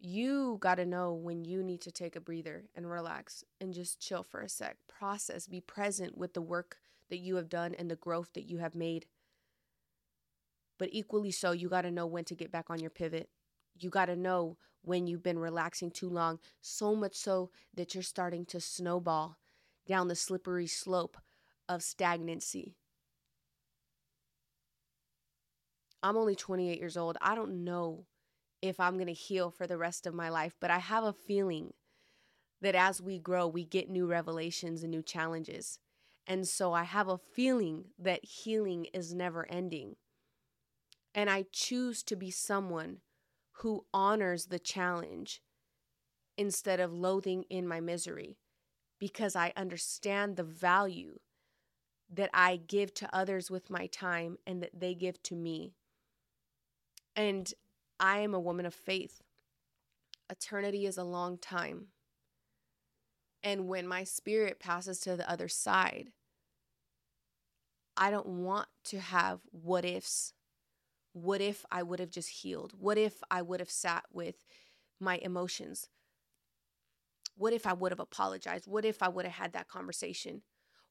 you 0.03 0.59
got 0.61 0.75
to 0.77 0.85
know 0.85 1.13
when 1.13 1.45
you 1.45 1.63
need 1.63 1.81
to 1.81 1.93
take 1.93 2.17
a 2.17 2.21
breather 2.21 2.65
and 2.75 2.91
relax 2.91 3.45
and 3.61 3.73
just 3.73 4.01
chill 4.01 4.25
for 4.25 4.41
a 4.41 4.49
sec. 4.49 4.77
Process, 4.89 5.47
be 5.47 5.61
present 5.61 6.19
with 6.19 6.35
the 6.35 6.43
work 6.43 6.79
that 7.13 7.19
you 7.19 7.37
have 7.37 7.51
done 7.51 7.75
and 7.75 7.91
the 7.91 7.97
growth 7.97 8.31
that 8.33 8.49
you 8.49 8.57
have 8.57 8.75
made. 8.75 9.05
But 10.79 10.89
equally 10.93 11.31
so, 11.31 11.53
you 11.53 11.69
got 11.69 11.83
to 11.83 11.91
know 11.91 12.07
when 12.07 12.25
to 12.25 12.35
get 12.35 12.51
back 12.51 12.71
on 12.71 12.81
your 12.81 12.89
pivot. 12.89 13.29
You 13.79 13.91
got 13.91 14.07
to 14.07 14.17
know 14.17 14.57
when 14.81 15.07
you've 15.07 15.23
been 15.23 15.39
relaxing 15.39 15.91
too 15.91 16.09
long, 16.09 16.39
so 16.63 16.97
much 16.97 17.15
so 17.15 17.51
that 17.75 17.95
you're 17.95 18.03
starting 18.03 18.47
to 18.47 18.61
snowball 18.61 19.37
down 19.87 20.09
the 20.09 20.17
slippery 20.17 20.67
slope 20.67 21.19
of 21.69 21.83
stagnancy. 21.83 22.77
I'm 26.03 26.17
only 26.17 26.35
28 26.35 26.79
years 26.81 26.97
old. 26.97 27.19
I 27.21 27.35
don't 27.35 27.63
know 27.63 28.07
if 28.63 28.81
I'm 28.81 28.95
going 28.95 29.07
to 29.07 29.13
heal 29.13 29.51
for 29.51 29.67
the 29.67 29.77
rest 29.77 30.07
of 30.07 30.15
my 30.15 30.31
life, 30.31 30.57
but 30.59 30.71
I 30.71 30.79
have 30.79 31.05
a 31.05 31.13
feeling 31.13 31.75
that 32.63 32.75
as 32.75 33.03
we 33.03 33.19
grow, 33.19 33.47
we 33.47 33.67
get 33.67 33.91
new 33.91 34.07
revelations 34.07 34.83
and 34.83 34.91
new 34.91 35.03
challenges. 35.03 35.79
And 36.27 36.47
so 36.47 36.73
I 36.73 36.85
have 36.85 37.09
a 37.09 37.19
feeling 37.19 37.87
that 37.99 38.25
healing 38.25 38.87
is 38.93 39.13
never 39.13 39.47
ending. 39.51 39.97
And 41.15 41.29
I 41.29 41.47
choose 41.53 42.03
to 42.05 42.17
be 42.17 42.31
someone 42.31 42.99
who 43.57 43.85
honors 43.93 44.47
the 44.47 44.59
challenge 44.59 45.43
instead 46.39 46.81
of 46.81 46.93
loathing 46.93 47.45
in 47.51 47.67
my 47.69 47.81
misery 47.81 48.39
because 48.99 49.37
I 49.37 49.53
understand 49.57 50.37
the 50.37 50.45
value 50.45 51.19
that 52.09 52.31
I 52.33 52.57
give 52.57 52.95
to 52.95 53.15
others 53.15 53.51
with 53.51 53.71
my 53.71 53.87
time 53.87 54.39
and 54.47 54.63
that 54.63 54.79
they 54.79 54.95
give 54.95 55.23
to 55.25 55.35
me. 55.35 55.75
And 57.17 57.53
I 57.99 58.19
am 58.21 58.35
a 58.35 58.41
woman 58.41 58.67
of 58.67 58.75
faith. 58.75 59.23
Eternity 60.31 60.87
is 60.87 60.97
a 60.97 61.05
long 61.05 61.37
time. 61.37 61.89
And 63.43 63.69
when 63.69 63.87
my 63.87 64.05
spirit 64.05 64.61
passes 64.61 65.01
to 65.01 65.17
the 65.17 65.29
other 65.29 65.49
side, 65.49 66.11
I 67.97 68.11
don't 68.11 68.27
want 68.27 68.69
to 68.85 69.01
have 69.01 69.41
what 69.51 69.85
ifs. 69.85 70.33
What 71.13 71.41
if 71.41 71.65
I 71.71 71.83
would 71.83 72.01
have 72.01 72.11
just 72.11 72.29
healed? 72.29 72.73
What 72.79 72.97
if 72.97 73.23
I 73.31 73.43
would 73.43 73.61
have 73.61 73.71
sat 73.71 74.05
with 74.13 74.47
my 74.99 75.19
emotions? 75.19 75.89
What 77.37 77.53
if 77.53 77.67
I 77.67 77.73
would 77.73 77.93
have 77.93 78.01
apologized? 78.01 78.67
What 78.67 78.85
if 78.85 79.03
I 79.03 79.09
would 79.09 79.25
have 79.25 79.35
had 79.35 79.53
that 79.53 79.69
conversation? 79.69 80.43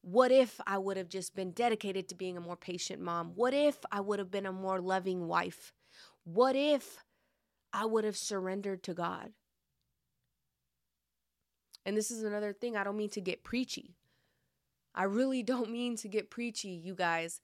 What 0.01 0.31
if 0.31 0.59
I 0.65 0.77
would 0.77 0.97
have 0.97 1.09
just 1.09 1.35
been 1.35 1.51
dedicated 1.51 2.09
to 2.09 2.15
being 2.15 2.35
a 2.35 2.41
more 2.41 2.55
patient 2.55 3.01
mom? 3.01 3.33
What 3.35 3.53
if 3.53 3.77
I 3.91 4.01
would 4.01 4.19
have 4.19 4.31
been 4.31 4.45
a 4.47 4.51
more 4.51 4.81
loving 4.81 5.27
wife? 5.27 5.73
What 6.23 6.55
if 6.55 6.97
I 7.71 7.85
would 7.85 8.03
have 8.03 8.17
surrendered 8.17 8.83
to 8.83 8.93
God? 8.93 9.31
And 11.85 11.97
this 11.97 12.11
is 12.11 12.23
another 12.23 12.53
thing, 12.53 12.77
I 12.77 12.83
don't 12.83 12.97
mean 12.97 13.09
to 13.11 13.21
get 13.21 13.43
preachy. 13.43 13.95
I 14.93 15.03
really 15.03 15.43
don't 15.51 15.71
mean 15.71 15.95
to 15.97 16.07
get 16.07 16.29
preachy, 16.29 16.69
you 16.69 16.95
guys. 16.95 17.41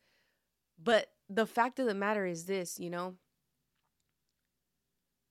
But 0.82 1.12
the 1.30 1.46
fact 1.46 1.80
of 1.80 1.88
the 1.88 1.96
matter 1.96 2.26
is 2.26 2.46
this, 2.46 2.80
you 2.80 2.90
know, 2.90 3.16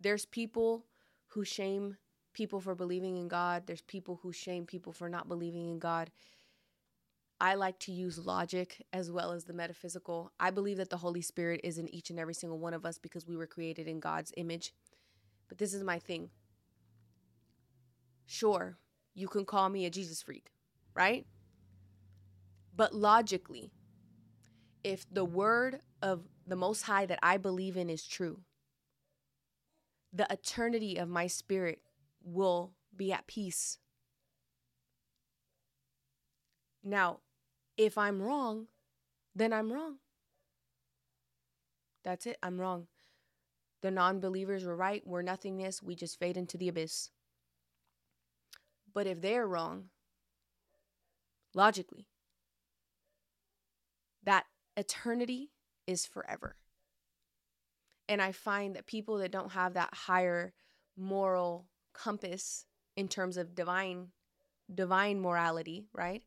there's 0.00 0.26
people 0.26 0.84
who 1.28 1.44
shame 1.44 1.96
people 2.32 2.60
for 2.60 2.74
believing 2.74 3.16
in 3.16 3.28
God, 3.28 3.66
there's 3.66 3.80
people 3.82 4.20
who 4.22 4.32
shame 4.32 4.66
people 4.66 4.92
for 4.92 5.08
not 5.08 5.28
believing 5.28 5.68
in 5.68 5.78
God. 5.78 6.10
I 7.40 7.54
like 7.54 7.78
to 7.80 7.92
use 7.92 8.18
logic 8.18 8.84
as 8.92 9.10
well 9.10 9.32
as 9.32 9.44
the 9.44 9.52
metaphysical. 9.52 10.32
I 10.40 10.50
believe 10.50 10.78
that 10.78 10.90
the 10.90 10.96
Holy 10.96 11.20
Spirit 11.20 11.60
is 11.64 11.78
in 11.78 11.88
each 11.88 12.10
and 12.10 12.18
every 12.18 12.34
single 12.34 12.58
one 12.58 12.74
of 12.74 12.86
us 12.86 12.98
because 12.98 13.26
we 13.26 13.36
were 13.36 13.46
created 13.46 13.86
in 13.86 14.00
God's 14.00 14.32
image. 14.36 14.72
But 15.48 15.58
this 15.58 15.74
is 15.74 15.82
my 15.82 15.98
thing. 15.98 16.30
Sure, 18.26 18.78
you 19.16 19.26
can 19.28 19.46
call 19.46 19.68
me 19.70 19.86
a 19.86 19.90
Jesus 19.90 20.22
freak, 20.22 20.52
right? 20.94 21.26
But 22.76 22.94
logically, 22.94 23.72
if 24.84 25.06
the 25.10 25.24
word 25.24 25.80
of 26.02 26.20
the 26.46 26.54
Most 26.54 26.82
High 26.82 27.06
that 27.06 27.18
I 27.22 27.38
believe 27.38 27.78
in 27.78 27.88
is 27.88 28.06
true, 28.06 28.40
the 30.12 30.26
eternity 30.30 30.98
of 30.98 31.08
my 31.08 31.26
spirit 31.26 31.80
will 32.22 32.72
be 32.94 33.10
at 33.10 33.26
peace. 33.26 33.78
Now, 36.84 37.20
if 37.78 37.96
I'm 37.96 38.22
wrong, 38.22 38.66
then 39.34 39.52
I'm 39.52 39.72
wrong. 39.72 39.96
That's 42.04 42.26
it. 42.26 42.36
I'm 42.42 42.60
wrong. 42.60 42.86
The 43.80 43.90
non 43.90 44.20
believers 44.20 44.64
were 44.64 44.76
right. 44.76 45.02
We're 45.06 45.22
nothingness. 45.22 45.82
We 45.82 45.94
just 45.94 46.18
fade 46.18 46.36
into 46.36 46.58
the 46.58 46.68
abyss. 46.68 47.10
But 48.96 49.06
if 49.06 49.20
they're 49.20 49.46
wrong, 49.46 49.90
logically, 51.54 52.06
that 54.24 54.46
eternity 54.74 55.50
is 55.86 56.06
forever. 56.06 56.56
And 58.08 58.22
I 58.22 58.32
find 58.32 58.74
that 58.74 58.86
people 58.86 59.18
that 59.18 59.30
don't 59.30 59.52
have 59.52 59.74
that 59.74 59.92
higher 59.92 60.54
moral 60.96 61.66
compass 61.92 62.64
in 62.96 63.08
terms 63.08 63.36
of 63.36 63.54
divine 63.54 64.12
divine 64.74 65.20
morality, 65.20 65.84
right? 65.92 66.22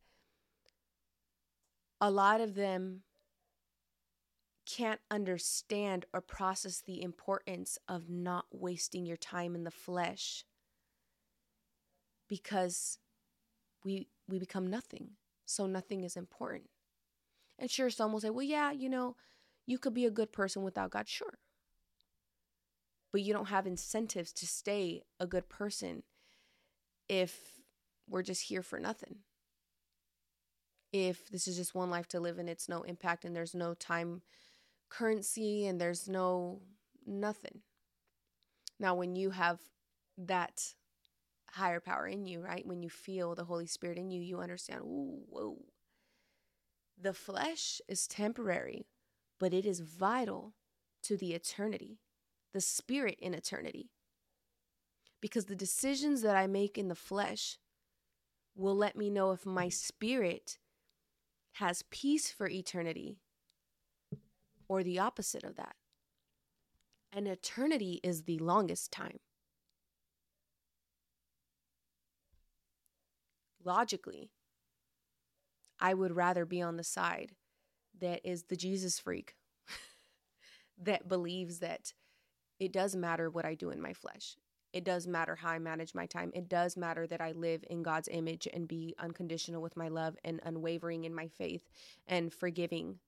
A 2.00 2.12
lot 2.12 2.40
of 2.40 2.54
them 2.54 3.02
can't 4.68 5.02
understand 5.10 6.06
or 6.14 6.22
process 6.22 6.84
the 6.86 7.02
importance 7.02 7.80
of 7.88 8.12
not 8.12 8.46
wasting 8.52 9.08
your 9.08 9.18
time 9.18 9.56
in 9.56 9.64
the 9.64 9.72
flesh 9.72 10.46
because 12.30 13.00
we 13.84 14.08
we 14.30 14.40
become 14.40 14.68
nothing. 14.68 15.12
So 15.46 15.66
nothing 15.66 16.04
is 16.04 16.16
important. 16.16 16.70
And 17.58 17.70
sure, 17.70 17.90
some 17.90 18.14
will 18.14 18.22
say, 18.22 18.30
well, 18.30 18.46
yeah, 18.46 18.72
you 18.72 18.88
know, 18.88 19.16
you 19.66 19.78
could 19.80 19.94
be 19.94 20.06
a 20.06 20.12
good 20.12 20.32
person 20.32 20.64
without 20.64 20.92
God. 20.92 21.10
Sure. 21.10 21.40
But 23.12 23.22
you 23.22 23.34
don't 23.34 23.50
have 23.50 23.66
incentives 23.68 24.32
to 24.34 24.48
stay 24.48 25.02
a 25.20 25.26
good 25.26 25.50
person 25.50 26.04
if 27.10 27.60
we're 28.08 28.24
just 28.24 28.44
here 28.44 28.62
for 28.62 28.80
nothing. 28.80 29.18
If 30.94 31.28
this 31.30 31.48
is 31.48 31.58
just 31.58 31.76
one 31.76 31.90
life 31.90 32.08
to 32.10 32.20
live 32.20 32.40
and 32.40 32.50
it's 32.50 32.70
no 32.70 32.84
impact 32.84 33.26
and 33.26 33.36
there's 33.36 33.56
no 33.56 33.74
time 33.74 34.22
currency 34.90 35.66
and 35.66 35.82
there's 35.82 36.08
no 36.08 36.62
nothing. 37.06 37.62
Now, 38.80 38.96
when 38.96 39.16
you 39.16 39.32
have 39.32 39.60
that 40.18 40.74
higher 41.54 41.80
power 41.80 42.08
in 42.08 42.26
you, 42.26 42.42
right? 42.42 42.66
When 42.66 42.82
you 42.82 42.90
feel 42.90 43.36
the 43.36 43.46
Holy 43.46 43.66
Spirit 43.66 43.98
in 43.98 44.12
you, 44.12 44.22
you 44.22 44.40
understand, 44.40 44.82
ooh, 44.82 45.22
whoa. 45.30 45.58
The 47.02 47.14
flesh 47.14 47.82
is 47.88 48.08
temporary, 48.08 48.86
but 49.40 49.54
it 49.54 49.66
is 49.66 49.80
vital 49.80 50.54
to 51.04 51.16
the 51.16 51.34
eternity, 51.34 52.00
the 52.54 52.62
spirit 52.62 53.18
in 53.20 53.34
eternity. 53.34 53.90
Because 55.22 55.46
the 55.46 55.56
decisions 55.56 56.22
that 56.22 56.36
I 56.36 56.48
make 56.48 56.78
in 56.78 56.88
the 56.88 56.96
flesh 56.96 57.58
will 58.56 58.76
let 58.76 58.96
me 58.96 59.10
know 59.10 59.32
if 59.32 59.46
my 59.46 59.70
spirit 59.70 60.58
has 61.54 61.84
peace 61.90 62.32
for 62.32 62.48
eternity 62.48 63.18
or 64.68 64.84
the 64.84 65.00
opposite 65.00 65.44
of 65.44 65.56
that. 65.56 65.76
And 67.12 67.28
eternity 67.28 68.00
is 68.04 68.24
the 68.24 68.38
longest 68.38 68.92
time. 68.92 69.20
Logically, 73.64 74.32
I 75.80 75.94
would 75.94 76.16
rather 76.16 76.46
be 76.46 76.62
on 76.62 76.78
the 76.78 76.84
side 76.84 77.32
that 78.00 78.22
is 78.24 78.44
the 78.44 78.56
Jesus 78.56 79.00
freak 79.00 79.36
that 80.78 81.08
believes 81.08 81.60
that 81.60 81.94
it 82.60 82.72
does 82.72 82.96
matter 82.96 83.30
what 83.30 83.46
I 83.46 83.56
do 83.56 83.70
in 83.70 83.82
my 83.82 83.94
flesh. 83.94 84.36
It 84.72 84.84
does 84.84 85.08
matter 85.08 85.36
how 85.36 85.50
I 85.50 85.60
manage 85.60 85.96
my 85.96 86.06
time. 86.06 86.32
It 86.36 86.48
does 86.48 86.78
matter 86.78 87.08
that 87.08 87.22
I 87.22 87.32
live 87.32 87.64
in 87.70 87.82
God's 87.82 88.10
image 88.12 88.48
and 88.54 88.68
be 88.68 88.94
unconditional 89.00 89.62
with 89.62 89.76
my 89.76 89.88
love 89.88 90.16
and 90.24 90.40
unwavering 90.44 91.06
in 91.06 91.16
my 91.16 91.28
faith 91.28 91.70
and 92.08 92.32
forgiving. 92.32 93.00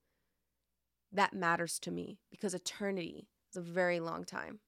That 1.11 1.33
matters 1.33 1.77
to 1.79 1.91
me 1.91 2.17
because 2.31 2.53
eternity 2.55 3.27
is 3.51 3.57
a 3.57 3.61
very 3.61 3.99
long 3.99 4.23
time. 4.23 4.59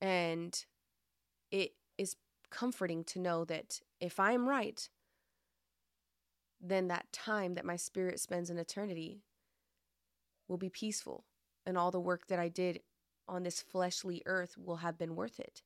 And 0.00 0.64
it 1.52 1.74
is 1.98 2.16
comforting 2.50 3.04
to 3.04 3.18
know 3.18 3.44
that 3.44 3.80
if 4.00 4.18
I'm 4.20 4.48
right, 4.48 4.88
then 6.60 6.88
that 6.88 7.12
time 7.12 7.54
that 7.54 7.64
my 7.64 7.76
spirit 7.76 8.20
spends 8.20 8.50
in 8.50 8.58
eternity 8.58 9.22
will 10.48 10.56
be 10.56 10.68
peaceful, 10.68 11.24
and 11.66 11.76
all 11.76 11.90
the 11.90 12.00
work 12.00 12.26
that 12.28 12.38
I 12.38 12.48
did 12.48 12.80
on 13.26 13.42
this 13.42 13.62
fleshly 13.62 14.22
earth 14.26 14.56
will 14.58 14.76
have 14.76 14.98
been 14.98 15.16
worth 15.16 15.40
it. 15.40 15.62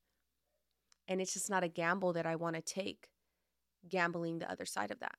And 1.07 1.21
it's 1.21 1.33
just 1.33 1.51
not 1.51 1.64
a 1.64 1.69
gamble 1.69 2.12
that 2.12 2.27
I 2.27 2.37
want 2.37 2.57
to 2.57 2.62
take, 2.62 3.09
gambling 3.88 4.38
the 4.38 4.51
other 4.51 4.67
side 4.67 4.91
of 4.91 5.01
that. 5.01 5.17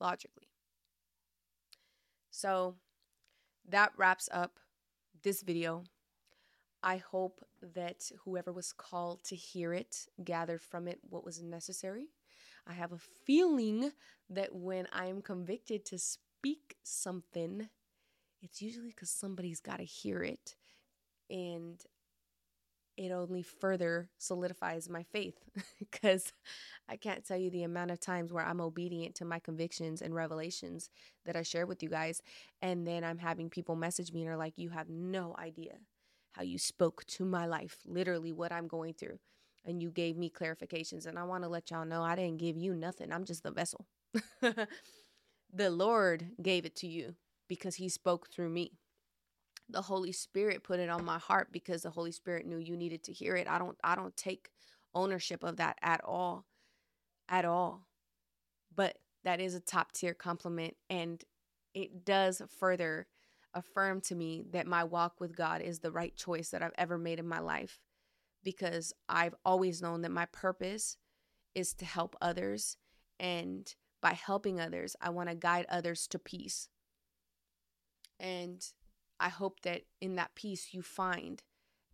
Logically. 0.00 0.48
So 2.30 2.76
that 3.68 3.92
wraps 3.96 4.28
up 4.32 4.58
this 5.22 5.42
video. 5.42 5.84
I 6.82 6.96
hope 6.96 7.44
that 7.74 8.10
whoever 8.24 8.52
was 8.52 8.72
called 8.72 9.24
to 9.24 9.36
hear 9.36 9.72
it 9.72 10.06
gathered 10.22 10.60
from 10.60 10.88
it 10.88 10.98
what 11.08 11.24
was 11.24 11.40
necessary. 11.40 12.06
I 12.66 12.72
have 12.72 12.92
a 12.92 12.98
feeling 12.98 13.92
that 14.30 14.54
when 14.54 14.86
I 14.92 15.06
am 15.06 15.22
convicted 15.22 15.84
to 15.86 15.98
speak 15.98 16.76
something, 16.82 17.68
it's 18.40 18.60
usually 18.60 18.90
because 18.90 19.10
somebody's 19.10 19.60
got 19.60 19.78
to 19.78 19.84
hear 19.84 20.22
it. 20.22 20.56
And 21.30 21.80
it 22.96 23.10
only 23.10 23.42
further 23.42 24.10
solidifies 24.18 24.88
my 24.88 25.02
faith 25.02 25.38
because 25.78 26.32
I 26.88 26.96
can't 26.96 27.24
tell 27.24 27.38
you 27.38 27.50
the 27.50 27.62
amount 27.62 27.90
of 27.90 28.00
times 28.00 28.32
where 28.32 28.44
I'm 28.44 28.60
obedient 28.60 29.14
to 29.16 29.24
my 29.24 29.38
convictions 29.38 30.02
and 30.02 30.14
revelations 30.14 30.90
that 31.24 31.36
I 31.36 31.42
share 31.42 31.66
with 31.66 31.82
you 31.82 31.88
guys. 31.88 32.20
And 32.60 32.86
then 32.86 33.02
I'm 33.02 33.18
having 33.18 33.48
people 33.48 33.76
message 33.76 34.12
me 34.12 34.22
and 34.22 34.30
are 34.30 34.36
like, 34.36 34.58
You 34.58 34.70
have 34.70 34.88
no 34.88 35.34
idea 35.38 35.78
how 36.32 36.42
you 36.42 36.58
spoke 36.58 37.04
to 37.06 37.24
my 37.24 37.46
life, 37.46 37.78
literally 37.86 38.32
what 38.32 38.52
I'm 38.52 38.66
going 38.68 38.94
through. 38.94 39.18
And 39.64 39.80
you 39.80 39.90
gave 39.90 40.16
me 40.16 40.30
clarifications. 40.30 41.06
And 41.06 41.18
I 41.18 41.22
want 41.22 41.44
to 41.44 41.48
let 41.48 41.70
y'all 41.70 41.84
know 41.84 42.02
I 42.02 42.16
didn't 42.16 42.38
give 42.38 42.56
you 42.56 42.74
nothing, 42.74 43.12
I'm 43.12 43.24
just 43.24 43.42
the 43.42 43.50
vessel. 43.50 43.86
the 45.52 45.70
Lord 45.70 46.30
gave 46.42 46.64
it 46.66 46.76
to 46.76 46.86
you 46.86 47.14
because 47.48 47.76
He 47.76 47.88
spoke 47.88 48.28
through 48.30 48.50
me 48.50 48.72
the 49.68 49.82
holy 49.82 50.12
spirit 50.12 50.62
put 50.62 50.78
it 50.80 50.90
on 50.90 51.04
my 51.04 51.18
heart 51.18 51.48
because 51.52 51.82
the 51.82 51.90
holy 51.90 52.12
spirit 52.12 52.46
knew 52.46 52.58
you 52.58 52.76
needed 52.76 53.02
to 53.02 53.12
hear 53.12 53.36
it 53.36 53.48
i 53.48 53.58
don't 53.58 53.78
i 53.82 53.94
don't 53.94 54.16
take 54.16 54.50
ownership 54.94 55.42
of 55.42 55.56
that 55.56 55.78
at 55.82 56.00
all 56.04 56.44
at 57.28 57.44
all 57.44 57.86
but 58.74 58.98
that 59.24 59.40
is 59.40 59.54
a 59.54 59.60
top 59.60 59.92
tier 59.92 60.14
compliment 60.14 60.76
and 60.90 61.24
it 61.74 62.04
does 62.04 62.42
further 62.58 63.06
affirm 63.54 64.00
to 64.00 64.14
me 64.14 64.44
that 64.50 64.66
my 64.66 64.84
walk 64.84 65.20
with 65.20 65.36
god 65.36 65.60
is 65.60 65.80
the 65.80 65.92
right 65.92 66.16
choice 66.16 66.50
that 66.50 66.62
i've 66.62 66.72
ever 66.78 66.98
made 66.98 67.18
in 67.18 67.26
my 67.26 67.38
life 67.38 67.80
because 68.42 68.92
i've 69.08 69.34
always 69.44 69.82
known 69.82 70.02
that 70.02 70.10
my 70.10 70.26
purpose 70.26 70.96
is 71.54 71.74
to 71.74 71.84
help 71.84 72.16
others 72.20 72.76
and 73.20 73.74
by 74.00 74.12
helping 74.12 74.60
others 74.60 74.96
i 75.00 75.10
want 75.10 75.28
to 75.28 75.34
guide 75.34 75.66
others 75.68 76.06
to 76.06 76.18
peace 76.18 76.68
and 78.22 78.64
I 79.18 79.28
hope 79.28 79.60
that 79.62 79.82
in 80.00 80.14
that 80.16 80.34
peace 80.34 80.72
you 80.72 80.80
find 80.80 81.42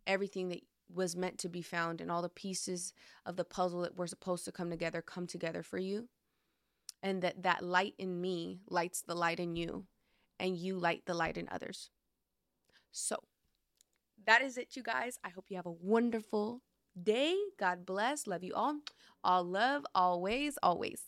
everything 0.07 0.49
that 0.49 0.61
was 0.93 1.15
meant 1.15 1.37
to 1.39 1.49
be 1.49 1.61
found 1.61 2.01
and 2.01 2.11
all 2.11 2.21
the 2.21 2.29
pieces 2.29 2.93
of 3.25 3.35
the 3.35 3.43
puzzle 3.43 3.81
that 3.81 3.97
were 3.97 4.07
supposed 4.07 4.45
to 4.45 4.51
come 4.51 4.69
together 4.69 5.01
come 5.01 5.27
together 5.27 5.63
for 5.63 5.77
you. 5.77 6.07
And 7.01 7.21
that 7.21 7.43
that 7.43 7.63
light 7.63 7.93
in 7.97 8.19
me 8.21 8.61
lights 8.67 9.01
the 9.01 9.15
light 9.15 9.39
in 9.39 9.55
you 9.55 9.85
and 10.39 10.57
you 10.57 10.77
light 10.77 11.03
the 11.05 11.13
light 11.13 11.37
in 11.37 11.47
others. 11.51 11.89
So, 12.91 13.17
that 14.25 14.41
is 14.41 14.57
it, 14.57 14.75
you 14.75 14.83
guys. 14.83 15.17
I 15.23 15.29
hope 15.29 15.45
you 15.49 15.57
have 15.57 15.65
a 15.65 15.71
wonderful 15.71 16.61
day. 17.01 17.35
God 17.59 17.85
bless. 17.85 18.27
Love 18.27 18.43
you 18.43 18.53
all. 18.53 18.79
All 19.23 19.43
love, 19.43 19.85
always, 19.95 20.57
always. 20.63 21.01